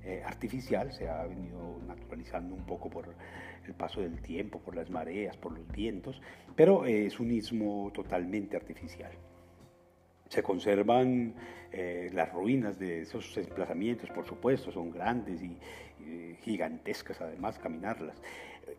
[0.04, 3.14] eh, artificial, se ha venido naturalizando un poco por
[3.66, 6.20] el paso del tiempo, por las mareas, por los vientos,
[6.56, 9.12] pero es un istmo totalmente artificial.
[10.28, 11.34] Se conservan
[11.72, 15.56] eh, las ruinas de esos emplazamientos, por supuesto, son grandes y,
[16.42, 18.16] gigantescas además caminarlas.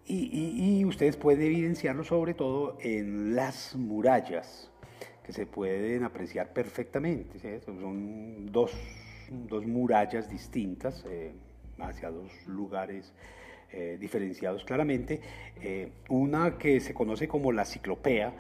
[0.07, 4.70] Y, ustedes pueden evidenciarlo sobre todo en las murallas,
[5.32, 7.62] se pueden apreciar perfectamente.
[7.65, 8.74] Son dos,
[9.65, 11.34] murallas distintas eh,
[11.80, 13.13] hacia dos lugares
[13.72, 15.22] eh, diferenciados claramente.
[16.10, 18.34] una que se conoce como la ciclopea,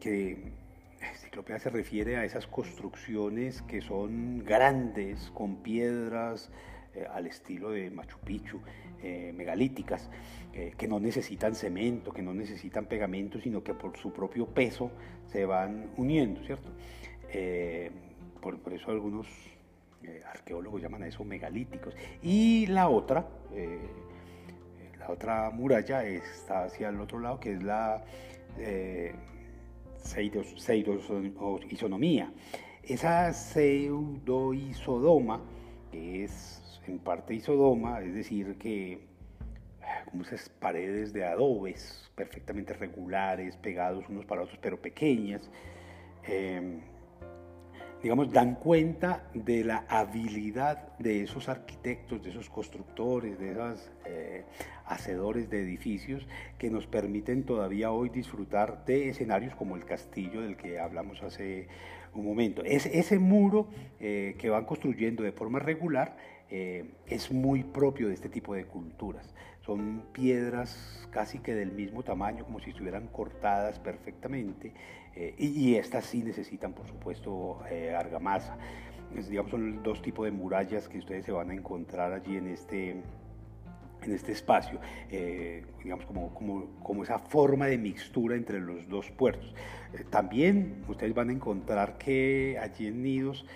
[0.00, 0.52] que
[1.16, 6.50] Ciclopea se refiere a esas construcciones que son grandes, con piedras
[6.94, 8.60] eh, al estilo de Machu Picchu,
[9.02, 10.10] eh, megalíticas,
[10.52, 14.90] eh, que no necesitan cemento, que no necesitan pegamento, sino que por su propio peso
[15.26, 16.70] se van uniendo, ¿cierto?
[18.42, 19.26] Por, por, eso algunos
[20.26, 21.94] arqueólogos llaman a eso megalíticos.
[22.22, 23.26] Y la otra,
[24.98, 28.04] la otra muralla está hacia el otro lado, que es la
[29.96, 32.30] pseudoisonomía.
[32.82, 35.40] Esa pseudoisodoma,
[35.90, 39.12] que es en parte isodoma, es decir, que
[40.10, 45.50] como esas paredes de adobes perfectamente regulares, pegados unos para otros, pero pequeñas,
[46.26, 46.80] eh,
[48.02, 54.44] digamos, dan cuenta de la habilidad de esos arquitectos, de esos constructores, de esos eh,
[54.86, 56.26] hacedores de edificios
[56.58, 61.68] que nos permiten todavía hoy disfrutar de escenarios como el castillo del que hablamos hace
[62.14, 62.62] un momento.
[62.64, 63.68] Es, ese muro
[64.00, 66.16] eh, que van construyendo de forma regular
[66.54, 69.34] eh, es muy propio de este tipo de culturas.
[69.64, 74.74] Son piedras casi que del mismo tamaño, como si estuvieran cortadas perfectamente,
[75.16, 78.58] eh, y, estas sí necesitan, por supuesto, eh, argamasa.
[79.14, 82.90] digamos, son dos tipos de murallas que ustedes se van a encontrar allí en este,
[82.90, 84.78] en este espacio,
[85.10, 89.54] eh, digamos como, como, como, esa forma de mixtura entre los dos puertos.
[90.10, 93.46] también ustedes van a encontrar que allí en Nidos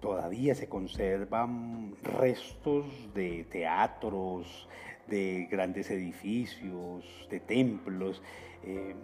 [0.00, 4.68] todavía se conservan restos de teatros,
[5.08, 8.22] de grandes edificios, de templos,
[8.64, 8.94] eh,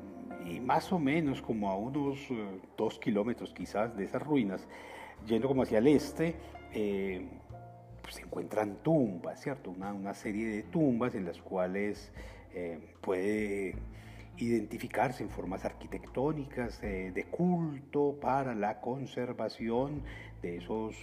[0.47, 4.67] y más o menos como a unos eh, dos kilómetros quizás de esas ruinas,
[5.27, 6.35] yendo como hacia el este,
[6.73, 7.27] eh,
[8.09, 9.71] se encuentran tumbas, ¿cierto?
[9.71, 12.13] Una, una, serie de tumbas en las cuales
[13.01, 13.75] puede
[14.37, 20.03] identificarse en formas arquitectónicas de culto para la conservación
[20.43, 20.97] de esos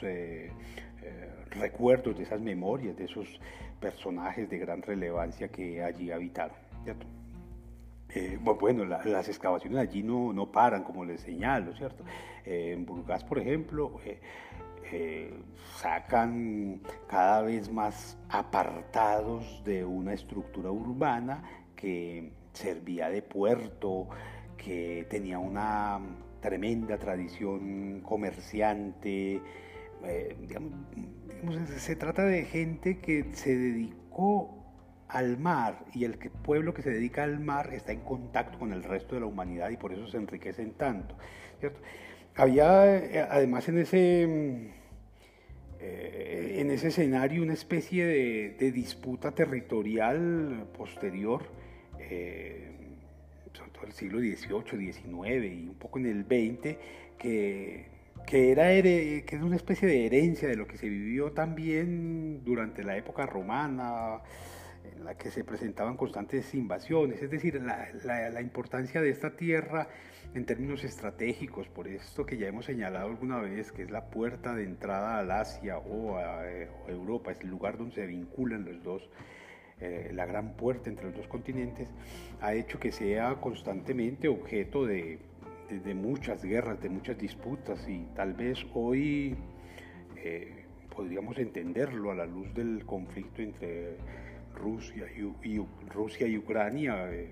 [1.51, 3.39] recuerdos, de esas memorias, de esos
[3.79, 6.55] personajes de gran relevancia que allí habitaron.
[8.15, 12.03] Eh, bueno, las excavaciones allí no, no, paran, como les señalo, ¿cierto?
[12.43, 13.99] Eh, en Burgas, por ejemplo,
[14.91, 15.31] eh,
[15.75, 21.43] sacan cada vez más apartados de una estructura urbana
[21.75, 24.09] que servía de puerto,
[24.57, 25.99] que tenía una
[26.41, 29.41] tremenda tradición comerciante,
[30.39, 30.73] digamos,
[31.77, 34.59] se trata de gente que se dedicó
[35.09, 38.83] al mar y el pueblo que se dedica al mar está en contacto con el
[38.83, 41.15] resto de la humanidad y por eso se enriquecen tanto.
[42.35, 44.71] Había eh, además en ese,
[45.79, 51.43] eh, en ese escenario una especie de, disputa territorial posterior,
[51.99, 52.68] eh,
[53.79, 56.77] todo el siglo XVIII, XIX y un poco en el XX,
[57.17, 62.43] que que era, que es una especie de herencia de lo que se vivió también
[62.43, 64.21] durante la época romana,
[64.83, 69.87] en la que se presentaban constantes invasiones, es decir, la, importancia de esta tierra
[70.33, 74.53] en términos estratégicos, por esto que ya hemos señalado alguna vez, que es la puerta
[74.53, 78.83] de entrada al Asia o a, eh, Europa, es el lugar donde se vinculan los
[78.83, 79.09] dos,
[79.81, 81.87] eh, la gran puerta entre los dos continentes,
[82.41, 85.19] ha hecho que sea constantemente objeto de
[85.77, 89.35] de, muchas guerras, de muchas disputas y tal vez hoy
[90.17, 90.65] eh,
[90.95, 93.97] podríamos entenderlo a la luz del conflicto entre
[94.55, 95.05] Rusia
[95.43, 97.11] y, Rusia y Ucrania.
[97.11, 97.31] Eh,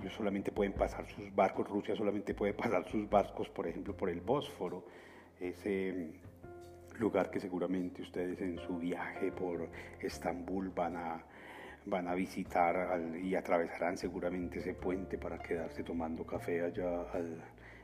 [0.00, 4.10] ellos solamente pueden pasar sus barcos, Rusia solamente puede pasar sus barcos, por ejemplo, por
[4.10, 4.84] el Bósforo,
[5.40, 6.10] ese
[6.98, 9.68] lugar que seguramente ustedes en su viaje por
[10.00, 11.24] Estambul van a,
[11.86, 17.42] van a visitar y atravesarán seguramente ese puente para quedarse tomando café allá al,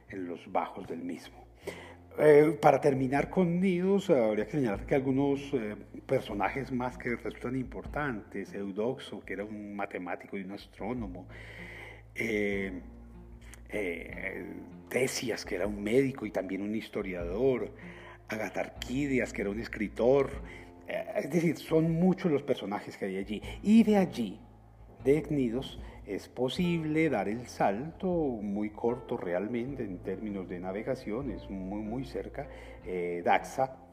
[0.08, 1.44] en los bajos del mismo.
[2.16, 5.74] Eh, para terminar con nidos, habría que señalar que algunos eh,
[6.06, 11.26] personajes más que resultan importantes, Eudoxo, que era un matemático y un astrónomo,
[12.14, 12.80] eh,
[13.70, 14.44] eh,
[14.88, 17.72] Tesias, que era un médico y también un historiador,
[18.28, 20.30] Agatarquidias, que era un escritor,
[20.88, 23.42] es decir, son muchos los personajes que hay allí.
[23.62, 24.40] Y de allí,
[25.04, 31.48] de Cnidos, es posible dar el salto muy corto realmente en términos de navegación, es
[31.48, 32.46] muy, muy cerca,
[33.24, 33.84] Daxa,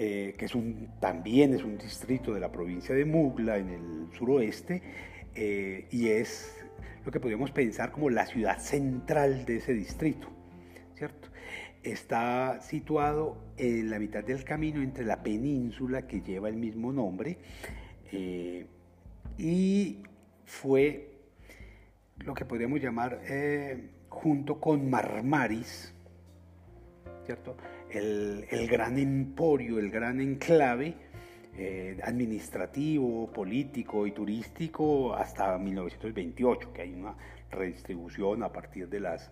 [0.00, 4.16] eh, que es un, también es un distrito de la provincia de Mugla en el
[4.16, 4.80] suroeste,
[5.34, 6.64] eh, y es
[7.04, 10.28] lo que podríamos pensar como la ciudad central de ese distrito.
[11.92, 17.38] Está situado en la mitad del camino entre la península que lleva el mismo nombre
[18.12, 18.66] eh,
[19.38, 20.02] y
[20.44, 21.14] fue
[22.18, 23.20] lo que podríamos llamar
[24.08, 25.94] junto con Marmaris,
[27.24, 27.56] ¿cierto?
[27.90, 30.94] el, gran emporio, el gran enclave
[31.56, 37.16] eh, administrativo, político y turístico hasta 1928, que hay una
[37.50, 39.30] redistribución a partir de las,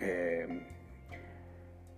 [0.00, 0.62] eh,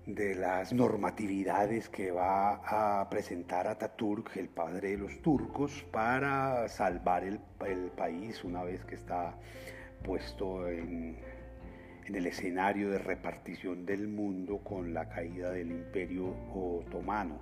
[0.07, 7.25] de las normatividades que va a presentar Ataturk, el padre de los turcos, para salvar
[7.25, 9.37] el, el país una vez que está
[10.03, 11.17] puesto en,
[12.07, 17.41] en el escenario de repartición del mundo con la caída del imperio otomano,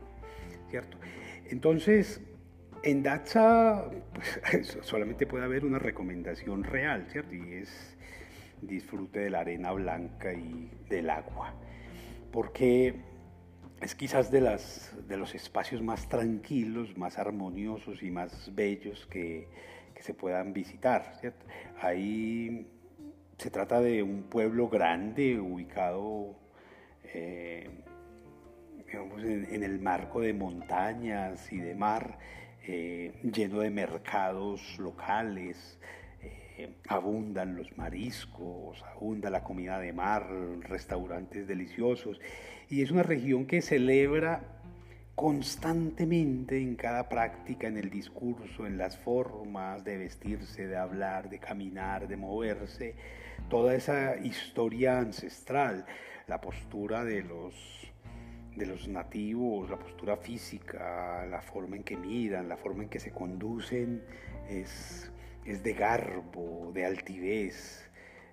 [0.68, 0.99] ¿cierto?
[1.49, 2.20] Entonces,
[2.83, 7.35] en Datsa pues, solamente puede haber una recomendación real, ¿cierto?
[7.35, 7.96] Y es
[8.62, 11.55] disfrute de la arena blanca y del agua,
[12.33, 12.95] porque
[13.81, 19.49] es quizás de, las, de los espacios más tranquilos, más armoniosos y más bellos que,
[19.95, 21.21] que se puedan visitar.
[21.81, 22.66] Ahí
[23.38, 26.37] se trata de un pueblo grande ubicado
[27.05, 27.69] eh,
[28.93, 32.19] en, el marco de montañas y de mar,
[32.66, 35.79] eh, lleno de mercados locales,
[36.88, 40.27] abundan los mariscos, abunda la comida de mar,
[40.61, 42.20] restaurantes deliciosos,
[42.68, 44.61] y es una región que celebra
[45.20, 51.38] constantemente en cada práctica, en el discurso, en las formas de vestirse, de hablar, de
[51.38, 52.94] caminar, de moverse,
[53.51, 55.85] toda esa historia ancestral,
[56.27, 57.55] la postura de los,
[58.57, 63.01] de los nativos, la postura física, la forma en que miran, la forma en que
[63.01, 64.03] se conducen,
[64.49, 65.12] es,
[65.51, 67.89] es de garbo, de altivez,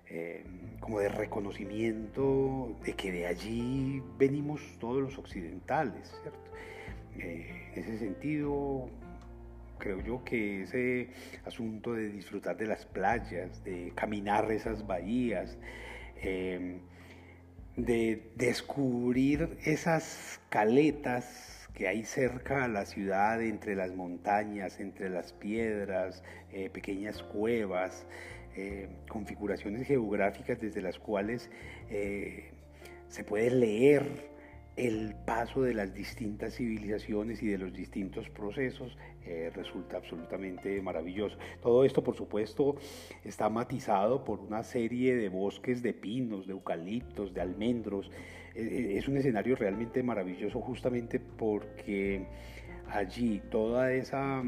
[0.08, 0.44] eh,
[0.80, 6.50] como de reconocimiento de que de allí venimos todos los occidentales, ¿cierto?
[7.18, 8.88] Eh, en ese sentido,
[9.78, 11.08] creo yo que ese
[11.44, 15.58] asunto de disfrutar de las playas, de caminar esas bahías,
[16.22, 16.78] em,
[17.76, 25.32] de descubrir esas caletas que hay cerca a la ciudad, entre las montañas, entre las
[25.32, 28.04] piedras, eh, pequeñas cuevas,
[28.56, 31.48] eh, configuraciones geográficas desde las cuales
[33.08, 34.28] se puede leer
[34.78, 41.36] el paso de las distintas civilizaciones y de los distintos procesos eh, resulta absolutamente maravilloso.
[41.60, 42.76] Todo esto, por supuesto,
[43.24, 48.10] está matizado por una serie de bosques de pinos, de eucaliptos, de almendros.
[48.58, 52.26] Eh, eh, es un escenario realmente maravilloso justamente porque
[52.90, 54.42] allí toda esa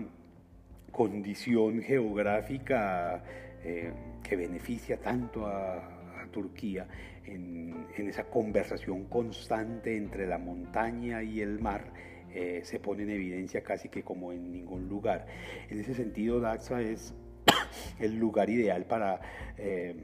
[0.90, 3.22] condición geográfica
[3.62, 6.86] que beneficia tanto a, Turquía
[7.24, 11.92] en, esa conversación constante entre la montaña y el mar,
[12.32, 15.26] eh, se pone en evidencia casi que como en ningún lugar.
[15.68, 17.14] En ese sentido, Daxa es
[17.98, 19.20] el lugar ideal para,
[19.58, 19.96] eh,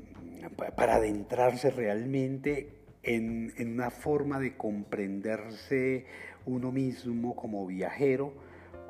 [0.77, 2.76] para adentrarse realmente
[3.07, 6.05] en, una forma de comprenderse
[6.45, 8.35] uno mismo como viajero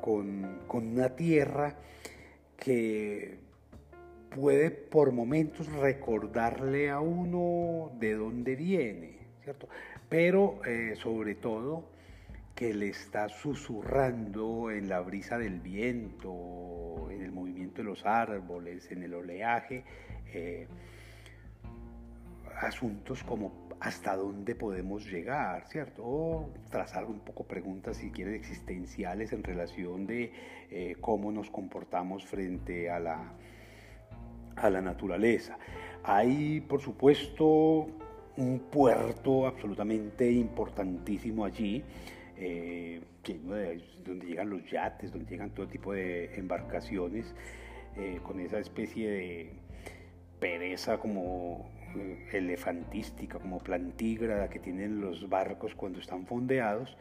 [0.01, 1.75] con, con una tierra
[2.57, 3.37] que
[4.29, 9.69] puede por momentos recordarle a uno de dónde viene, ¿cierto?
[10.09, 11.85] Pero eh, sobre todo
[12.55, 18.91] que le está susurrando en la brisa del viento, en el movimiento de los árboles,
[18.91, 19.83] en el oleaje,
[20.33, 20.67] eh,
[22.59, 26.03] asuntos como hasta dónde podemos llegar, ¿cierto?
[26.03, 30.31] O trazar un poco preguntas, si quieren, existenciales en relación de
[30.71, 33.33] eh, cómo nos comportamos frente a la
[34.57, 35.57] a la naturaleza.
[36.03, 37.87] Hay, por supuesto,
[38.37, 41.83] un puerto absolutamente importantísimo allí,
[42.37, 43.01] eh,
[44.05, 47.33] donde llegan los yates, donde llegan todo tipo de embarcaciones,
[47.97, 49.51] eh, con esa especie de
[50.39, 51.69] pereza como
[52.31, 56.97] elefantística, como plantígrada que tienen los barcos cuando están fondeados.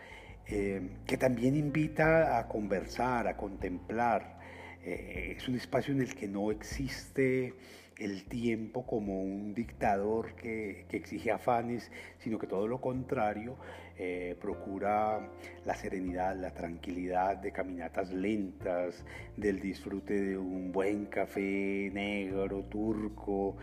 [0.46, 4.38] que también invita a conversar, a contemplar.
[4.84, 7.52] es un espacio en el que no existe
[7.98, 13.56] el tiempo como un dictador que, exige afanes, sino que todo lo contrario,
[13.98, 15.30] eh, procura
[15.64, 19.04] la serenidad, la tranquilidad de caminatas lentas,
[19.36, 23.56] del disfrute de un buen café negro, turco,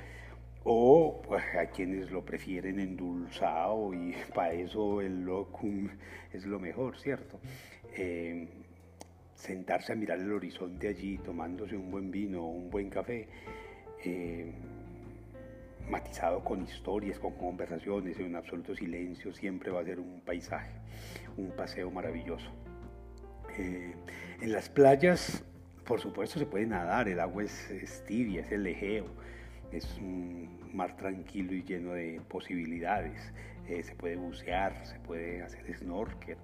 [0.64, 5.90] o pues, a quienes lo prefieren endulzado y para eso el locum
[6.32, 7.40] es lo mejor, ¿cierto?
[7.96, 8.48] Eh,
[9.36, 13.28] sentarse a mirar el horizonte allí, tomándose un buen vino, un buen café,
[14.04, 14.54] eh,
[15.90, 20.72] matizado con historias, con conversaciones, en un absoluto silencio, siempre va a ser un paisaje,
[21.38, 22.50] un paseo maravilloso.
[23.58, 23.94] Eh,
[24.42, 25.44] en las playas,
[25.86, 29.06] por supuesto, se puede nadar, el agua es, tibia, es el Egeo,
[29.76, 33.34] es un mar tranquilo y lleno de posibilidades.
[33.68, 36.38] Eh, se puede bucear, se puede hacer snorkel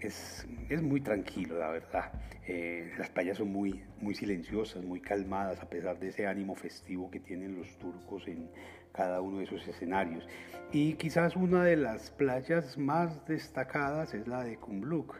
[0.00, 0.46] es,
[0.82, 2.12] muy tranquilo, la verdad.
[2.46, 7.10] Eh, las playas son muy, muy silenciosas, muy calmadas, a pesar de ese ánimo festivo
[7.10, 8.48] que tienen los turcos en
[8.92, 10.26] cada uno de esos escenarios.
[10.72, 15.16] Y quizás una de las playas más destacadas es la de Kumluk.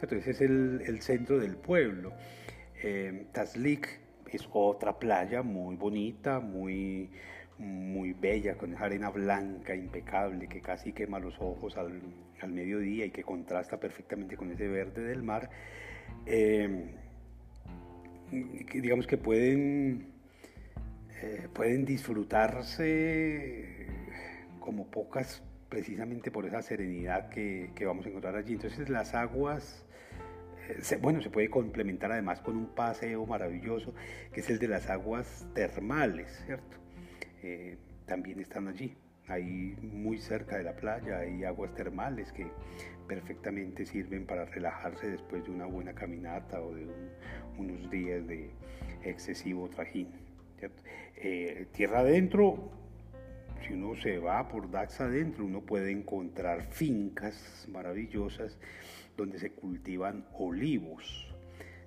[0.00, 2.12] Entonces es el, centro del pueblo.
[2.82, 3.26] Eh,
[4.36, 7.10] es otra playa muy bonita, muy
[7.62, 12.00] muy bella, con esa arena blanca, impecable, que casi quema los ojos al,
[12.40, 15.48] al mediodía y que contrasta perfectamente con ese verde del mar.
[16.26, 16.94] Eh,
[18.30, 20.12] digamos que pueden,
[21.22, 23.86] eh, pueden disfrutarse
[24.60, 28.54] como pocas precisamente por esa serenidad que, que vamos a encontrar allí.
[28.54, 29.84] Entonces las aguas
[31.00, 33.94] bueno, se puede complementar además con un paseo maravilloso,
[34.32, 36.76] que es el de las aguas termales, ¿cierto?
[37.42, 38.96] Eh, también están allí.
[39.28, 42.46] Ahí muy cerca de la playa hay aguas termales que
[43.06, 46.86] perfectamente sirven para relajarse después de una buena caminata o de
[47.58, 48.50] unos días de
[49.04, 50.08] excesivo trajín.
[51.16, 52.70] Eh, tierra adentro,
[53.66, 58.58] si uno se va por Dax adentro, uno puede encontrar fincas maravillosas
[59.16, 61.28] donde se cultivan olivos.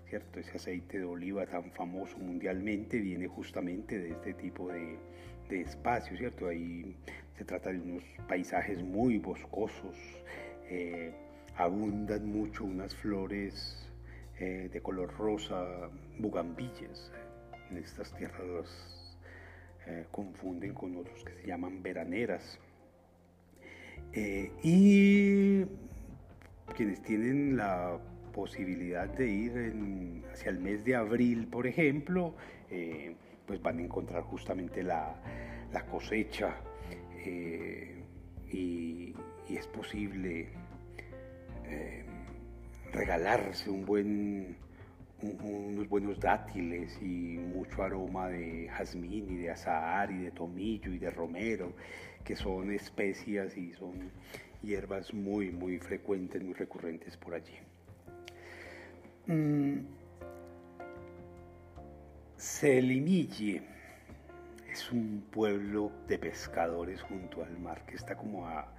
[0.10, 0.40] ¿cierto?
[0.40, 4.98] Ese aceite de oliva tan famoso mundialmente viene justamente de este tipo de,
[5.50, 6.48] de espacio, ¿cierto?
[6.48, 6.96] Ahí
[7.38, 9.96] se trata de unos paisajes muy boscosos,
[10.70, 11.14] eh,
[11.58, 13.90] abundan mucho unas flores
[14.40, 17.12] eh, de color rosa, bugambillas.
[17.70, 19.18] En estas tierras las
[19.88, 22.60] eh, confunden con otros que se llaman veraneras.
[24.64, 25.66] y
[26.74, 28.00] quienes tienen la
[28.34, 32.36] posibilidad de ir hacia el mes de abril, por ejemplo,
[33.46, 35.16] pues van a encontrar justamente la,
[35.90, 36.56] cosecha
[37.26, 38.04] eh,
[38.52, 39.14] y,
[39.50, 40.50] es posible
[41.66, 42.04] eh,
[42.92, 44.58] regalarse un buen,
[45.22, 50.98] unos buenos dátiles y mucho aroma de jazmín y de azahar y de tomillo y
[50.98, 51.74] de romero,
[52.24, 54.12] que son especias y son
[54.66, 57.54] hierbas muy, muy frecuentes, muy recurrentes por allí.
[59.28, 59.86] Mm,
[62.38, 63.62] Selimille
[64.72, 68.76] es un pueblo de pescadores junto al mar que está como a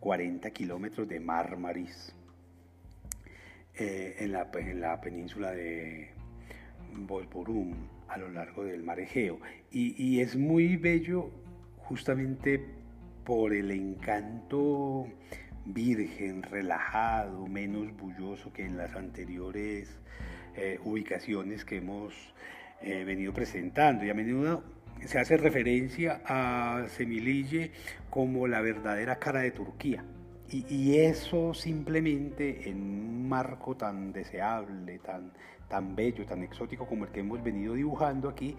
[0.00, 2.14] 40 kilómetros de Marmaris,
[3.76, 6.10] eh, en, la, en, la, península de
[6.92, 9.40] Bolborum, a lo largo del mar Egeo.
[9.70, 11.30] Y, y es muy bello
[11.78, 12.83] justamente
[13.24, 15.06] por el encanto
[15.64, 19.96] virgen, relajado, menos bulloso que en las anteriores
[20.56, 22.14] eh, ubicaciones que hemos
[22.82, 24.62] eh, venido presentando y a menudo
[25.06, 27.72] se hace referencia a Semilille
[28.10, 30.04] como la verdadera cara de Turquía.
[30.50, 35.32] Y, eso simplemente en un marco tan deseable, tan,
[35.68, 38.54] tan bello, tan exótico como el que hemos venido dibujando aquí,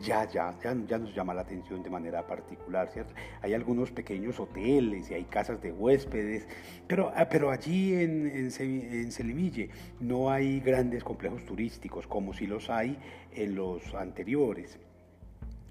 [0.00, 3.14] ya, ya, ya, nos llama la atención de manera particular, ¿cierto?
[3.42, 6.46] Hay algunos pequeños hoteles y hay casas de huéspedes,
[6.86, 9.70] pero, ah, pero allí en, en, en
[10.00, 12.98] no hay grandes complejos turísticos como si los hay
[13.32, 14.78] en los anteriores.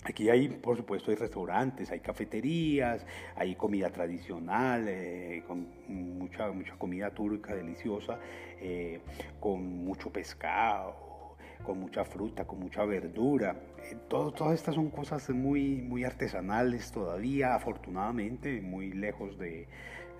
[0.03, 3.05] Aquí hay, por supuesto, hay restaurantes, hay cafeterías,
[3.35, 8.17] hay comida tradicional, eh, con mucha, mucha comida turca deliciosa,
[8.61, 9.01] eh,
[9.39, 13.55] con mucho pescado, con mucha fruta, con mucha verdura.
[13.91, 19.67] Eh, todas estas son cosas muy, muy artesanales todavía, afortunadamente, muy lejos de,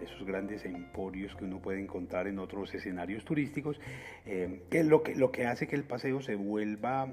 [0.02, 3.80] esos grandes emporios que uno puede encontrar en otros escenarios turísticos,
[4.26, 7.08] que, lo que lo que hace que el paseo se vuelva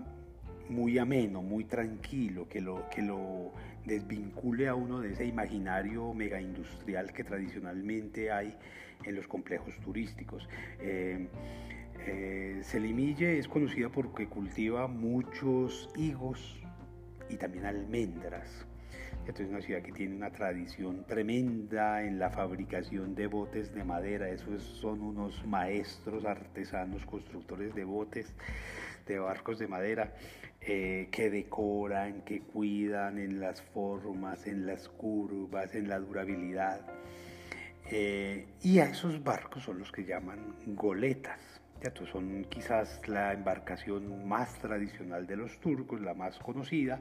[0.69, 3.53] muy ameno, muy tranquilo, que lo, que lo
[3.85, 8.57] desvincule a uno de ese imaginario mega industrial que tradicionalmente hay
[9.05, 10.49] en los complejos turísticos.
[10.81, 11.29] Eh,
[12.07, 16.61] eh, Selimille es conocida porque cultiva muchos higos
[17.29, 18.67] y también almendras.
[19.27, 23.83] Esta es una ciudad que tiene una tradición tremenda en la fabricación de botes de
[23.83, 24.29] madera.
[24.29, 28.35] Esos son unos maestros artesanos, constructores de botes,
[29.07, 30.13] de barcos de madera,
[30.61, 36.83] eh, que decoran, que cuidan en las formas, en las curvas, en la durabilidad.
[37.91, 41.54] Eh, y a esos barcos son los que llaman goletas.
[42.11, 46.99] Son quizás la embarcación más tradicional de los turcos, la más conocida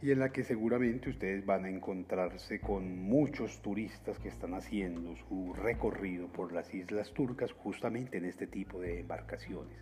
[0.00, 5.14] y en la que seguramente ustedes van a encontrarse con muchos turistas que están haciendo
[5.16, 9.76] su recorrido por las islas turcas justamente en este tipo de embarcaciones.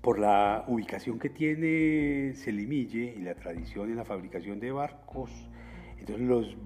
[0.00, 5.30] Por la ubicación que tiene Selimille y la tradición en la fabricación de barcos,
[5.98, 6.56] entonces los,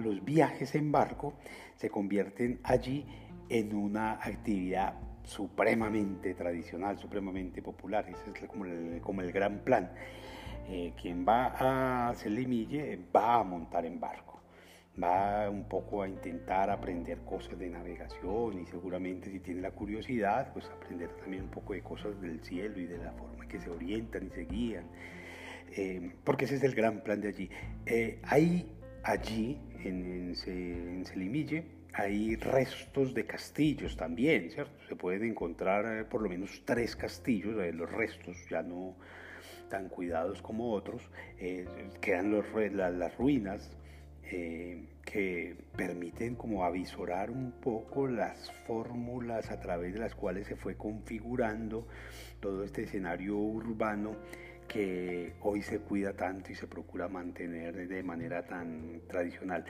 [0.00, 1.34] los viajes en barco
[1.76, 3.06] se convierten allí
[3.50, 8.06] en una actividad supremamente tradicional, supremamente popular.
[8.08, 9.90] Ese es como el, como el gran plan.
[10.68, 14.40] Eh, quien va a Selimille va a montar en barco,
[15.02, 20.52] va un poco a intentar aprender cosas de navegación y seguramente si tiene la curiosidad,
[20.52, 23.60] pues aprender también un poco de cosas del cielo y de la forma en que
[23.60, 24.84] se orientan y se guían,
[25.76, 27.50] eh, porque ese es el gran plan de allí.
[27.84, 31.64] Eh, hay allí, en, en, Selimille,
[31.94, 34.72] hay restos de castillos también, ¿cierto?
[34.88, 38.96] Se pueden encontrar por lo menos tres castillos, los restos, ya no
[39.68, 41.02] tan cuidados como otros,
[41.38, 41.66] eh,
[42.00, 43.70] quedan los, las ruinas
[44.24, 50.56] eh, que permiten como avisorar un poco las fórmulas a través de las cuales se
[50.56, 51.86] fue configurando
[52.40, 54.16] todo este escenario urbano
[54.68, 59.64] que hoy se cuida tanto y se procura mantener de manera tan tradicional.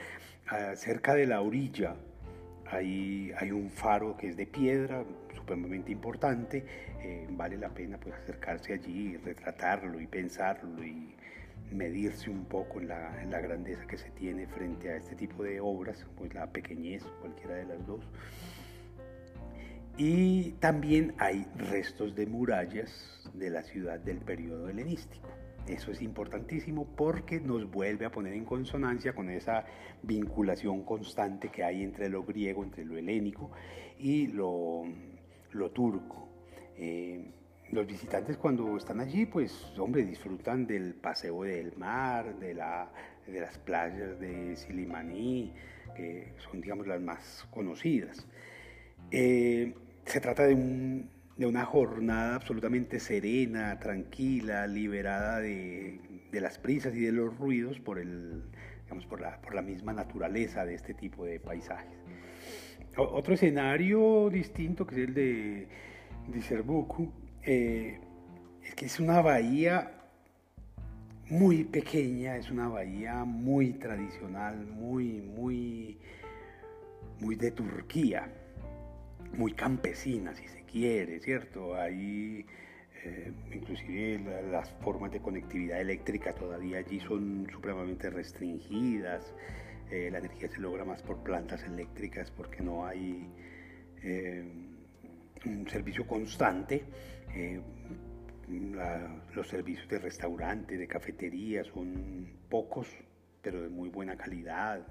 [0.47, 1.95] Ah, cerca de la orilla
[2.73, 5.03] hay, hay un faro que es de piedra,
[5.35, 6.65] supremamente importante,
[7.01, 11.15] eh, vale la pena pues acercarse allí, retratarlo y pensarlo y
[11.71, 15.43] medirse un poco en la, en la, grandeza que se tiene frente a este tipo
[15.43, 18.07] de obras, pues la pequeñez, cualquiera de las dos.
[19.97, 25.29] Y también hay restos de murallas de la ciudad del periodo helenístico.
[25.67, 29.65] Eso es importantísimo porque nos vuelve a poner en consonancia con esa
[30.01, 33.49] vinculación constante que hay entre lo griego, entre lo helénico
[33.97, 34.83] y lo,
[35.73, 36.27] turco.
[36.77, 37.31] Eh,
[37.71, 42.91] los visitantes cuando están allí, pues, hombre, disfrutan del paseo del mar, de, la,
[43.25, 45.53] de las playas de Silimaní,
[45.95, 48.27] que son, digamos, las más conocidas.
[49.11, 49.73] Eh,
[50.05, 55.99] se trata de, un, de, una jornada absolutamente serena, tranquila, liberada de,
[56.31, 58.43] de, las prisas y de los ruidos por, el,
[58.83, 61.97] digamos, por, la, por la misma naturaleza de este tipo de paisajes.
[62.95, 65.67] Otro escenario distinto que es el de
[66.27, 67.11] Diserbuku
[67.41, 67.99] eh,
[68.63, 69.91] es que es una bahía
[71.29, 75.97] muy pequeña, es una bahía muy tradicional, muy, muy,
[77.19, 78.31] muy de Turquía,
[79.35, 81.75] muy campesina si se quiere, ¿cierto?
[81.75, 82.43] Ahí
[83.05, 84.19] eh, inclusive
[84.51, 89.23] las formas de conectividad eléctrica todavía allí son supremamente restringidas.
[89.91, 93.29] Eh, la energía se logra más por plantas eléctricas porque no hay
[94.01, 94.43] eh,
[95.45, 96.83] un servicio constante.
[99.35, 102.87] Los servicios de restaurante, de cafetería son pocos,
[103.41, 104.85] pero de muy buena calidad,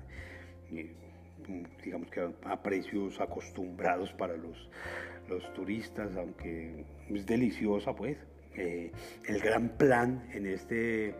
[1.85, 4.71] digamos que a, precios acostumbrados para los,
[5.35, 8.17] los turistas, aunque es deliciosa pues.
[8.55, 11.15] el gran plan en este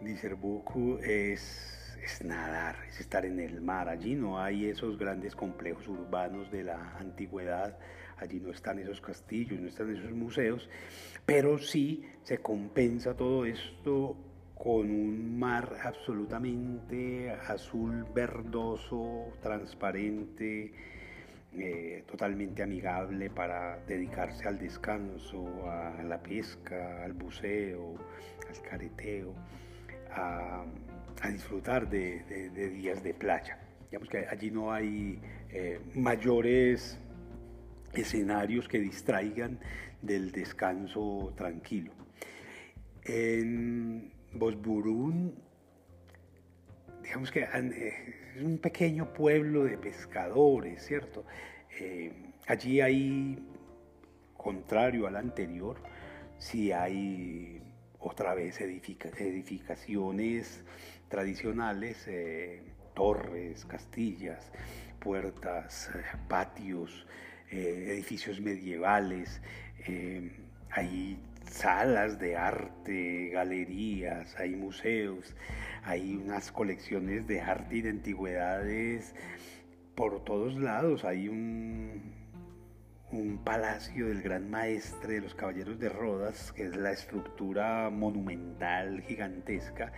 [0.00, 3.88] Diserbuku es es nadar, es estar en el mar.
[3.88, 7.78] Allí no hay esos grandes complejos urbanos de la antigüedad,
[8.16, 10.68] allí no están esos castillos, no están esos museos,
[11.26, 14.16] pero sí se compensa todo esto
[14.54, 20.72] con un mar absolutamente azul, verdoso, transparente,
[21.56, 27.94] eh, totalmente amigable para dedicarse al descanso, a la pesca, al buceo,
[28.48, 29.34] al careteo,
[30.10, 33.58] a disfrutar de, días de playa.
[33.90, 35.20] Digamos que allí no hay
[35.50, 36.98] eh, mayores
[37.94, 39.58] escenarios que distraigan
[40.02, 41.92] del descanso tranquilo.
[43.04, 45.34] En Bosburún,
[47.08, 51.24] digamos que eh, es un pequeño pueblo de pescadores, ¿cierto?
[51.80, 52.12] Eh,
[52.46, 53.38] allí hay,
[54.36, 55.78] contrario al anterior,
[56.36, 57.62] si hay
[57.98, 60.62] otra vez edificaciones
[61.08, 62.60] tradicionales, eh,
[62.94, 64.52] torres, castillas,
[65.00, 65.90] puertas,
[66.28, 67.06] patios,
[67.50, 69.40] edificios medievales,
[70.70, 71.18] hay
[71.50, 75.34] salas de arte, galerías, hay museos,
[75.82, 79.14] hay unas colecciones de arte y de antigüedades
[79.94, 82.14] por todos lados, hay un,
[83.10, 89.00] un palacio del gran maestre de los caballeros de Rodas, que es la estructura monumental,
[89.02, 89.92] gigantesca,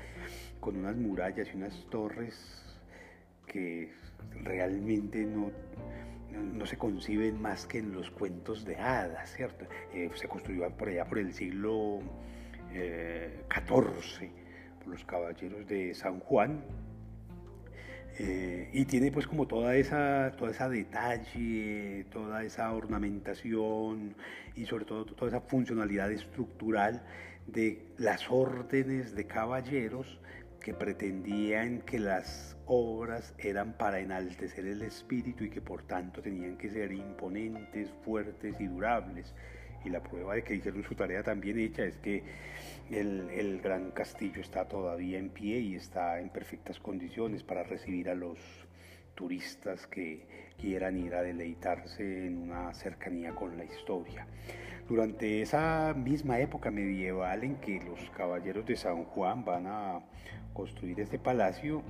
[0.61, 2.64] con unas murallas y unas torres
[3.46, 3.92] que
[4.42, 5.51] realmente no,
[6.33, 9.66] no, se conciben más que en los cuentos de hadas, ¿cierto?
[9.93, 12.01] Eh, se construyó por allá por el siglo
[12.72, 14.31] XIV, eh,
[14.78, 16.62] por los caballeros de San Juan,
[18.22, 24.14] eh, y tiene pues como toda esa, toda esa detalle, toda esa ornamentación
[24.55, 27.03] y sobre todo toda esa funcionalidad estructural
[27.47, 30.20] de las órdenes de caballeros
[30.61, 36.57] que pretendían que las obras eran para enaltecer el espíritu y que por tanto tenían
[36.57, 39.35] que ser imponentes, fuertes y durables.
[39.85, 42.23] Y la prueba de que hicieron su tarea tan bien hecha es que
[42.91, 48.15] el, gran castillo está todavía en pie y está en perfectas condiciones para recibir a
[48.15, 48.39] los
[49.15, 50.27] turistas que
[50.59, 54.27] quieran ir a deleitarse en una cercanía con la historia.
[54.89, 60.01] Durante esa misma época medieval en que los caballeros de San Juan van a
[60.53, 61.82] construir este palacio,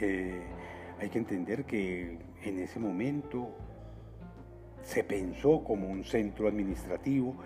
[0.00, 0.42] eh,
[1.00, 3.56] hay que entender que en ese momento
[4.82, 7.36] se pensó como un centro administrativo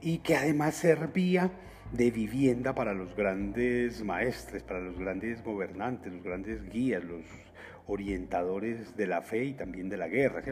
[0.00, 1.50] y que además servía
[1.92, 7.24] de vivienda para los grandes maestres, para los grandes gobernantes, los grandes guías, los
[7.86, 10.42] orientadores de la fe y también de la guerra.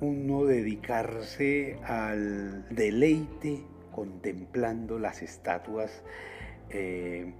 [0.00, 3.62] uno dedicarse al deleite
[3.96, 6.02] contemplando las estatuas
[6.68, 7.32] eh,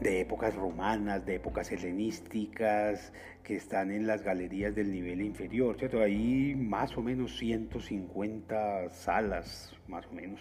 [0.00, 3.12] de épocas romanas, de épocas helenísticas,
[3.42, 6.00] que están en las galerías del nivel inferior, ¿cierto?
[6.00, 10.40] Hay más o menos 150 salas, más o menos,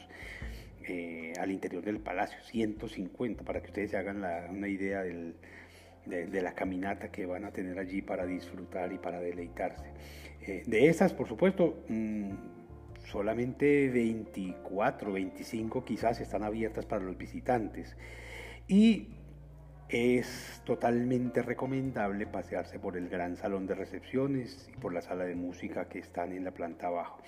[0.87, 5.33] eh, al interior del palacio, 150, para que ustedes se hagan una idea de,
[6.05, 9.85] de la caminata que van a tener allí para disfrutar y para deleitarse.
[10.47, 12.31] Eh, de esas, por supuesto, mm,
[13.05, 17.95] solamente 24, 25 quizás están abiertas para los visitantes.
[18.67, 19.09] Y
[19.91, 25.35] es totalmente recomendable pasearse por el gran salón de recepciones y por la sala de
[25.35, 27.21] música que están en la planta abajo.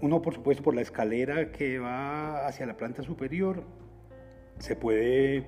[0.00, 3.64] Uno, por supuesto, por la escalera que va hacia la planta superior,
[4.58, 5.44] se puede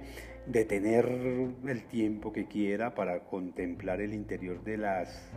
[0.46, 1.06] detener
[1.66, 5.30] el tiempo que quiera para contemplar el interior de las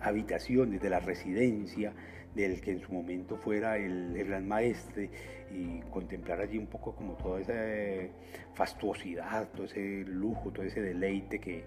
[0.00, 1.92] habitaciones, de la residencia
[2.34, 5.10] del que en su momento fuera el, gran maestre
[5.52, 8.10] y contemplar allí un poco como toda esa eh,
[8.54, 11.64] fastuosidad, todo ese lujo, todo ese deleite que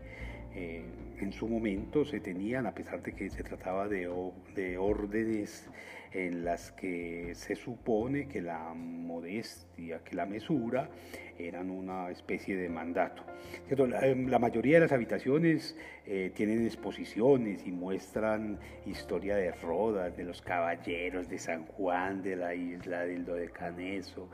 [0.54, 0.84] eh,
[1.20, 4.10] en su momento se tenían, a pesar de que se trataba de,
[4.56, 5.68] de órdenes
[6.12, 10.90] en las que se supone que la modestia, que la mesura
[11.38, 13.24] eran una especie de mandato.
[13.70, 20.24] Em, la, mayoría de las habitaciones eh, tienen exposiciones y muestran historia de Rodas, de
[20.24, 24.30] los caballeros de San Juan, de la isla del Dodecaneso.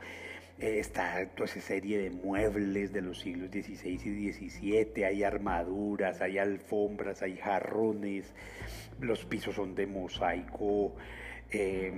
[0.60, 6.20] Eh, está toda esa serie de muebles de los siglos XVI y XVII, hay armaduras,
[6.20, 8.32] hay alfombras, hay jarrones,
[9.00, 10.94] los pisos son de mosaico
[11.50, 11.92] eh,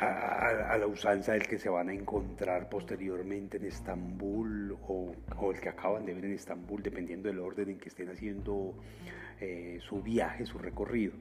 [0.00, 5.14] a, la usanza del que se van a encontrar posteriormente en Estambul o,
[5.52, 8.74] el que acaban de ver en Estambul, dependiendo del orden en que estén haciendo
[9.40, 11.14] eh, su viaje, su recorrido.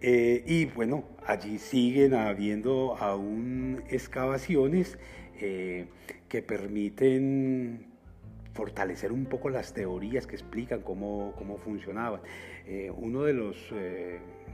[0.00, 4.98] Eh, y bueno, allí siguen habiendo aún excavaciones
[5.38, 7.86] que permiten
[8.54, 12.20] fortalecer un poco las teorías que explican cómo, cómo funcionaban.
[12.96, 13.56] uno de los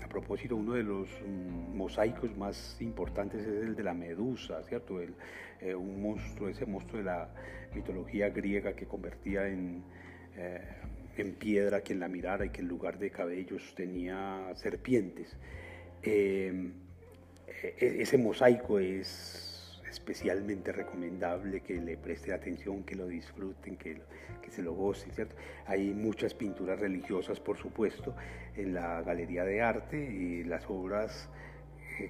[0.05, 5.01] a propósito, uno de los mm, mosaicos más importantes es el de la medusa, ¿cierto?
[5.01, 5.15] El,
[5.61, 7.29] eh, un monstruo, ese monstruo de la
[7.75, 9.83] mitología griega que convertía en,
[10.37, 10.61] eh,
[11.17, 15.37] en piedra quien la mirara y que en lugar de cabellos tenía serpientes.
[16.03, 16.73] E,
[17.81, 19.51] ese mosaico es
[19.91, 24.01] especialmente recomendable que le preste atención, que lo disfruten, que,
[24.41, 25.35] que se lo gocen, ¿cierto?
[25.67, 28.15] Hay muchas pinturas religiosas, por supuesto,
[28.57, 31.29] en la Galería de Arte y las obras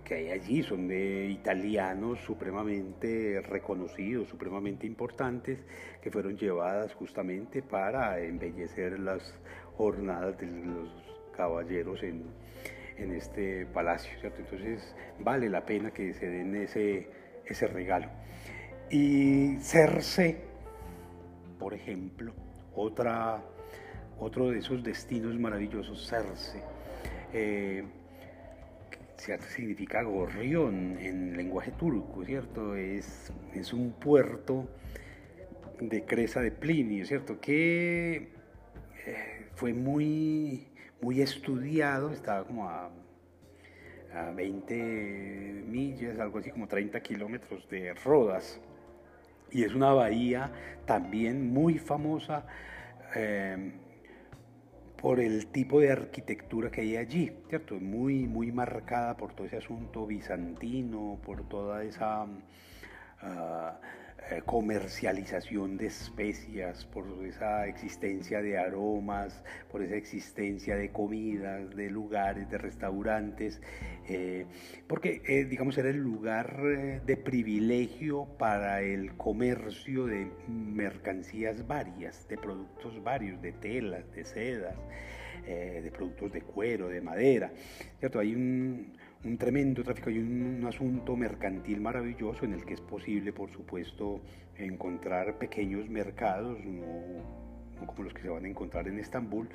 [0.05, 5.65] que hay allí son de italianos supremamente reconocidos, supremamente importantes,
[6.01, 9.35] que fueron llevadas justamente para embellecer las
[9.77, 10.89] jornadas de los
[11.37, 12.25] caballeros en,
[12.97, 14.41] en este palacio, ¿cierto?
[14.41, 17.09] Entonces vale la pena que se den ese
[17.51, 18.09] ese regalo.
[18.91, 20.37] Y Cerce,
[21.59, 22.33] por ejemplo,
[22.75, 23.43] otra,
[24.19, 26.63] otro de esos destinos maravillosos, Cerce,
[27.33, 27.85] eh,
[29.49, 32.77] significa gorrión en lenguaje turco, ¿cierto?
[32.77, 34.69] Es, es un puerto
[35.81, 37.41] de Cresa de Plinio, ¿cierto?
[37.41, 38.33] Que
[39.07, 40.69] eh, fue muy,
[41.01, 42.91] muy estudiado, estaba como a
[44.15, 48.61] a 20 millas, algo así como 30 kilómetros de Rodas.
[49.51, 50.53] Y es una bahía
[50.87, 52.47] también muy famosa
[53.15, 53.73] em,
[55.01, 57.77] por el tipo de arquitectura que hay allí, ¿cierto?
[57.77, 62.27] Muy, muy marcada por todo ese asunto bizantino, por toda esa...
[63.23, 63.81] Ah,
[64.29, 71.91] eh, comercialización de especias, por esa existencia de aromas, por esa existencia de comidas, de
[71.91, 73.61] lugares, de restaurantes,
[74.09, 74.47] eh,
[74.87, 82.37] porque eh, digamos era el lugar de privilegio para el comercio de mercancías varias, de
[82.37, 84.77] productos varios, de telas, de sedas,
[85.47, 87.51] de productos de cuero, de madera.
[87.99, 88.21] ¿cierto?
[88.21, 88.93] Hay un,
[89.25, 94.21] un tremendo tráfico y un, asunto mercantil maravilloso en el que es posible, por supuesto,
[94.57, 99.49] encontrar pequeños mercados, no, como los que se van a encontrar en Estambul,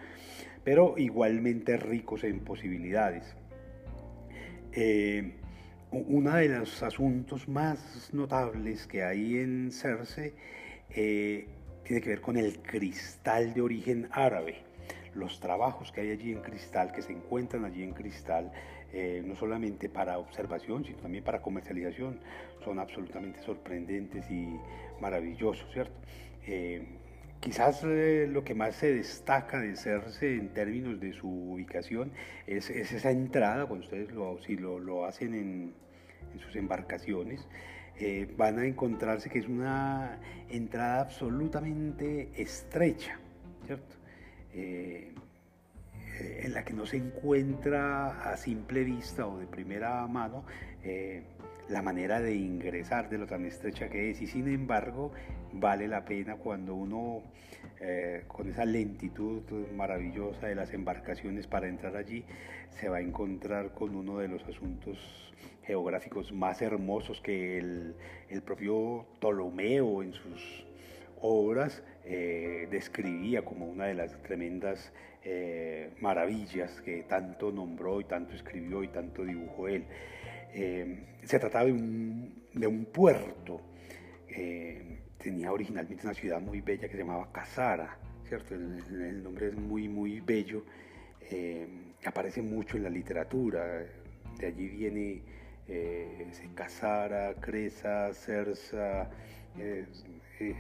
[0.64, 3.36] pero igualmente ricos en posibilidades.
[4.72, 5.34] Eh,
[5.92, 10.34] uno de los asuntos más notables que hay en Cerce
[10.90, 11.48] eh,
[11.84, 14.58] tiene que ver con el cristal de origen árabe.
[15.14, 18.52] Los trabajos que hay allí en cristal, que se encuentran allí en cristal,
[18.98, 22.18] eh, no solamente para observación, sino también para comercialización,
[22.64, 24.58] son absolutamente sorprendentes y
[25.02, 25.92] maravillosos, ¿cierto?
[26.48, 26.82] Eh,
[27.42, 32.14] quizás eh, lo que más se destaca de Cerce en términos de su ubicación
[32.48, 35.74] es, esa entrada, cuando ustedes lo, si lo, hacen en,
[36.40, 37.46] sus embarcaciones,
[38.38, 40.20] van a encontrarse que es una
[40.50, 43.20] entrada absolutamente estrecha,
[43.66, 43.96] ¿cierto?
[46.20, 50.46] En la que no se encuentra a simple vista o de primera mano
[50.84, 51.24] eh,
[51.70, 54.22] la manera de ingresar de lo tan estrecha que es.
[54.22, 55.12] Y sin embargo
[55.54, 57.24] vale la pena cuando uno
[57.80, 59.42] eh, con esa lentitud
[59.76, 62.24] maravillosa de las embarcaciones para entrar allí
[62.70, 67.96] se va a encontrar con uno de los asuntos geográficos más hermosos que el,
[68.30, 70.66] el propio Ptolomeo en sus
[71.22, 74.92] obras eh, describía como una de las tremendas
[75.28, 79.84] eh, maravillas que tanto nombró y tanto escribió y tanto dibujó él.
[80.54, 83.60] Eh, se trataba de un, puerto,
[85.18, 87.98] tenía originalmente una ciudad muy bella que se llamaba Casara,
[88.28, 88.54] ¿cierto?
[88.54, 90.64] El, nombre es muy, muy bello,
[92.06, 93.84] aparece mucho en la literatura,
[94.38, 95.24] de allí viene
[96.54, 99.10] Casara, Cresa, Cersa,
[100.40, 100.56] eh,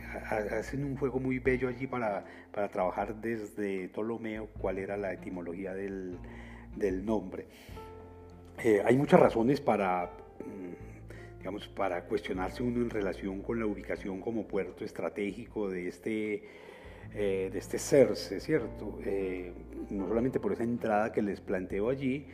[0.51, 2.23] hacen un juego muy bello allí para,
[2.53, 6.17] para, trabajar desde Ptolomeo cuál era la etimología del,
[6.75, 7.47] del nombre.
[8.63, 14.21] Eh, hay muchas razones para, mm, digamos, para cuestionarse uno en relación con la ubicación
[14.21, 16.43] como puerto estratégico de este,
[17.13, 18.99] eh, de este Cerce, ¿cierto?
[19.89, 22.25] no solamente por esa entrada que les planteo allí,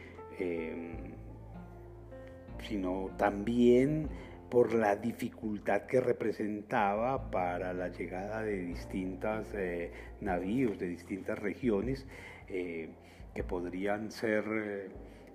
[2.68, 4.10] sino también
[4.52, 12.06] por la dificultad que representaba para la llegada de distintos eh, navíos de distintas regiones
[12.50, 12.90] eh,
[13.34, 14.44] que podrían ser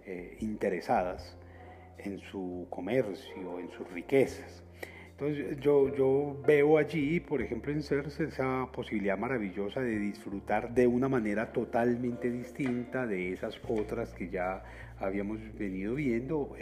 [0.04, 1.34] eh, interesadas
[1.96, 4.62] en su comercio, en sus riquezas.
[5.12, 10.86] Entonces yo, yo veo allí, por ejemplo, en CERS esa posibilidad maravillosa de disfrutar de
[10.86, 14.62] una manera totalmente distinta de esas otras que ya
[14.98, 16.54] habíamos venido viendo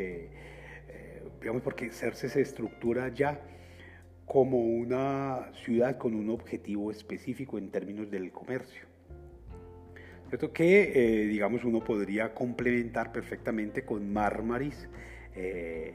[1.45, 3.39] digamos, porque Cerce se estructura ya
[4.25, 8.87] como una ciudad con un objetivo específico en términos del comercio.
[10.31, 10.55] ¿cierto?
[10.55, 14.89] que eh, digamos uno podría complementar perfectamente con Marmaris,
[15.37, 15.95] eh,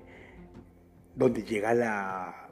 [1.15, 2.51] donde llega la,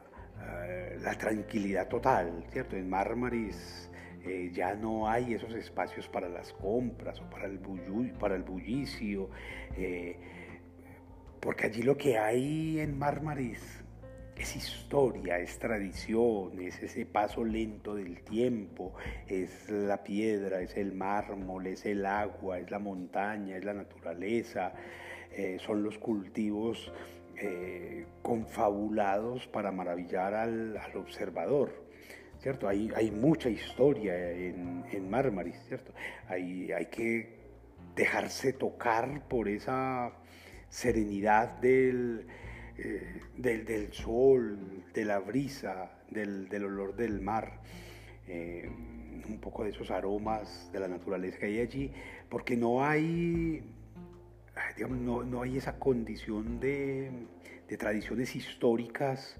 [0.66, 2.76] eh, la tranquilidad total, ¿cierto?
[2.76, 3.92] En Marmaris
[4.52, 7.60] ya no hay esos espacios para las compras o para el,
[8.20, 9.30] para el bullicio,
[11.48, 13.82] porque allí lo que hay en Marmaris
[14.36, 18.94] es historia, es tradición, es ese paso lento del tiempo,
[19.28, 24.74] es la piedra, es el mármol, es el agua, es la montaña, es la naturaleza,
[25.32, 26.92] eh, son los cultivos
[27.38, 31.72] eh, confabulados para maravillar al, observador.
[32.40, 32.68] ¿Cierto?
[32.68, 35.94] Hay, hay mucha historia en, en Mármaris, ¿cierto?
[36.28, 37.38] Hay, hay que
[37.96, 40.12] dejarse tocar por esa
[40.70, 42.26] serenidad del,
[42.78, 47.62] eh, del, sol, de la brisa, del, olor del mar,
[48.28, 48.70] eh,
[49.28, 51.92] un poco de esos aromas de la naturaleza que hay allí,
[52.30, 53.64] porque no hay,
[54.76, 57.12] digamos, no, hay esa condición de,
[57.78, 59.38] tradiciones históricas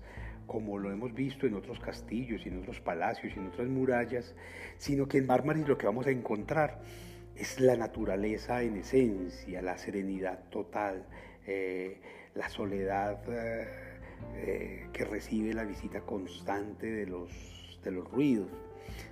[0.48, 4.34] como lo hemos visto en otros castillos en otros palacios en otras murallas,
[4.78, 6.80] sino que en Mármaris lo que vamos a encontrar
[7.40, 11.06] es la naturaleza en esencia, la serenidad total,
[11.46, 11.98] eh,
[12.34, 13.68] la soledad eh,
[14.36, 18.50] eh, que recibe la visita constante de los, de los ruidos,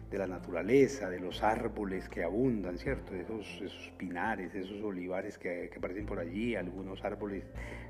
[0.10, 3.14] de la naturaleza, de los árboles que abundan, ¿cierto?
[3.16, 7.44] Esos, esos pinares, esos olivares que, aparecen por allí, algunos árboles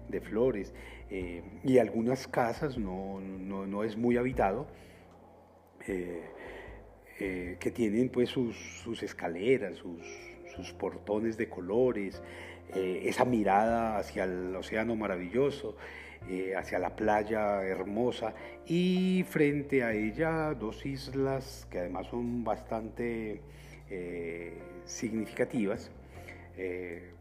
[0.09, 0.73] de flores
[1.09, 4.67] eh, y algunas casas, no, no, es muy habitado.
[7.17, 10.24] que tienen pues sus, sus escaleras, sus,
[10.55, 12.21] sus portones de colores,
[12.73, 15.75] eh, esa mirada hacia el océano maravilloso,
[16.29, 18.33] eh, hacia la playa hermosa
[18.65, 23.41] y frente a ella dos islas que además son bastante
[23.89, 24.53] eh,
[24.85, 25.91] significativas.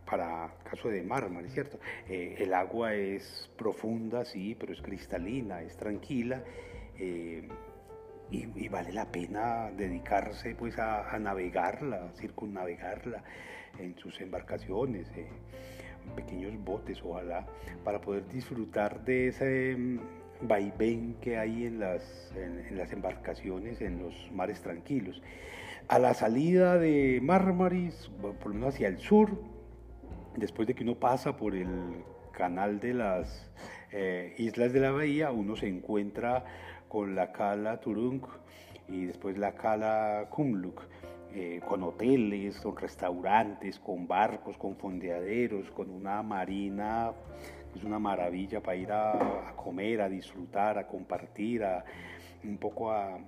[0.07, 1.79] para caso de Mármara, ¿cierto?
[2.09, 6.43] el agua es profunda, sí, pero es cristalina, es tranquila
[8.35, 13.23] y, vale la pena dedicarse pues a, navegarla, circunnavegarla
[13.79, 15.29] en sus embarcaciones, eh,
[16.17, 17.47] pequeños botes ojalá,
[17.85, 19.99] para poder disfrutar de ese mm,
[20.43, 25.23] vaivén que hay en las, en, las embarcaciones, en los mares tranquilos.
[25.89, 29.39] A la salida de Mármaris, por lo menos hacia el sur,
[30.37, 31.69] después de que uno pasa por el
[32.33, 33.51] canal de las
[33.93, 36.45] eh, islas de la bahía, uno se encuentra
[36.95, 38.25] con la cala Turunk
[38.89, 40.81] y después la cala Kumluk,
[41.35, 47.11] eh, con hoteles, con restaurantes, con barcos, con fondeaderos, con una marina,
[47.75, 51.85] es una maravilla para ir a, comer, a disfrutar, a compartir, a,
[52.45, 53.19] un poco a,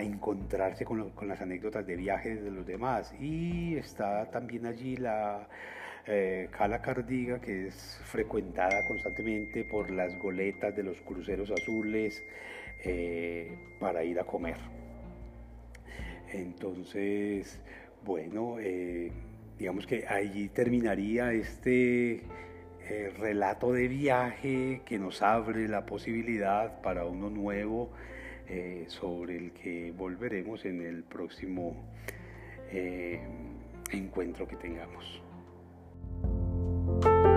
[0.00, 3.12] encontrarse con, con, las anécdotas de viajes de los demás.
[3.18, 5.48] Y está también allí la
[6.06, 12.22] eh, Cala Cardiga, que es frecuentada constantemente por las goletas de los cruceros azules
[12.84, 14.56] eh, para ir a comer.
[16.32, 17.60] Entonces,
[18.04, 19.12] bueno, eh,
[19.58, 22.22] digamos que allí terminaría este
[23.20, 27.92] relato de viaje que nos abre la posibilidad para uno nuevo
[28.88, 31.76] sobre el que volveremos en el próximo
[33.92, 35.19] encuentro que tengamos.
[36.98, 37.29] Bye.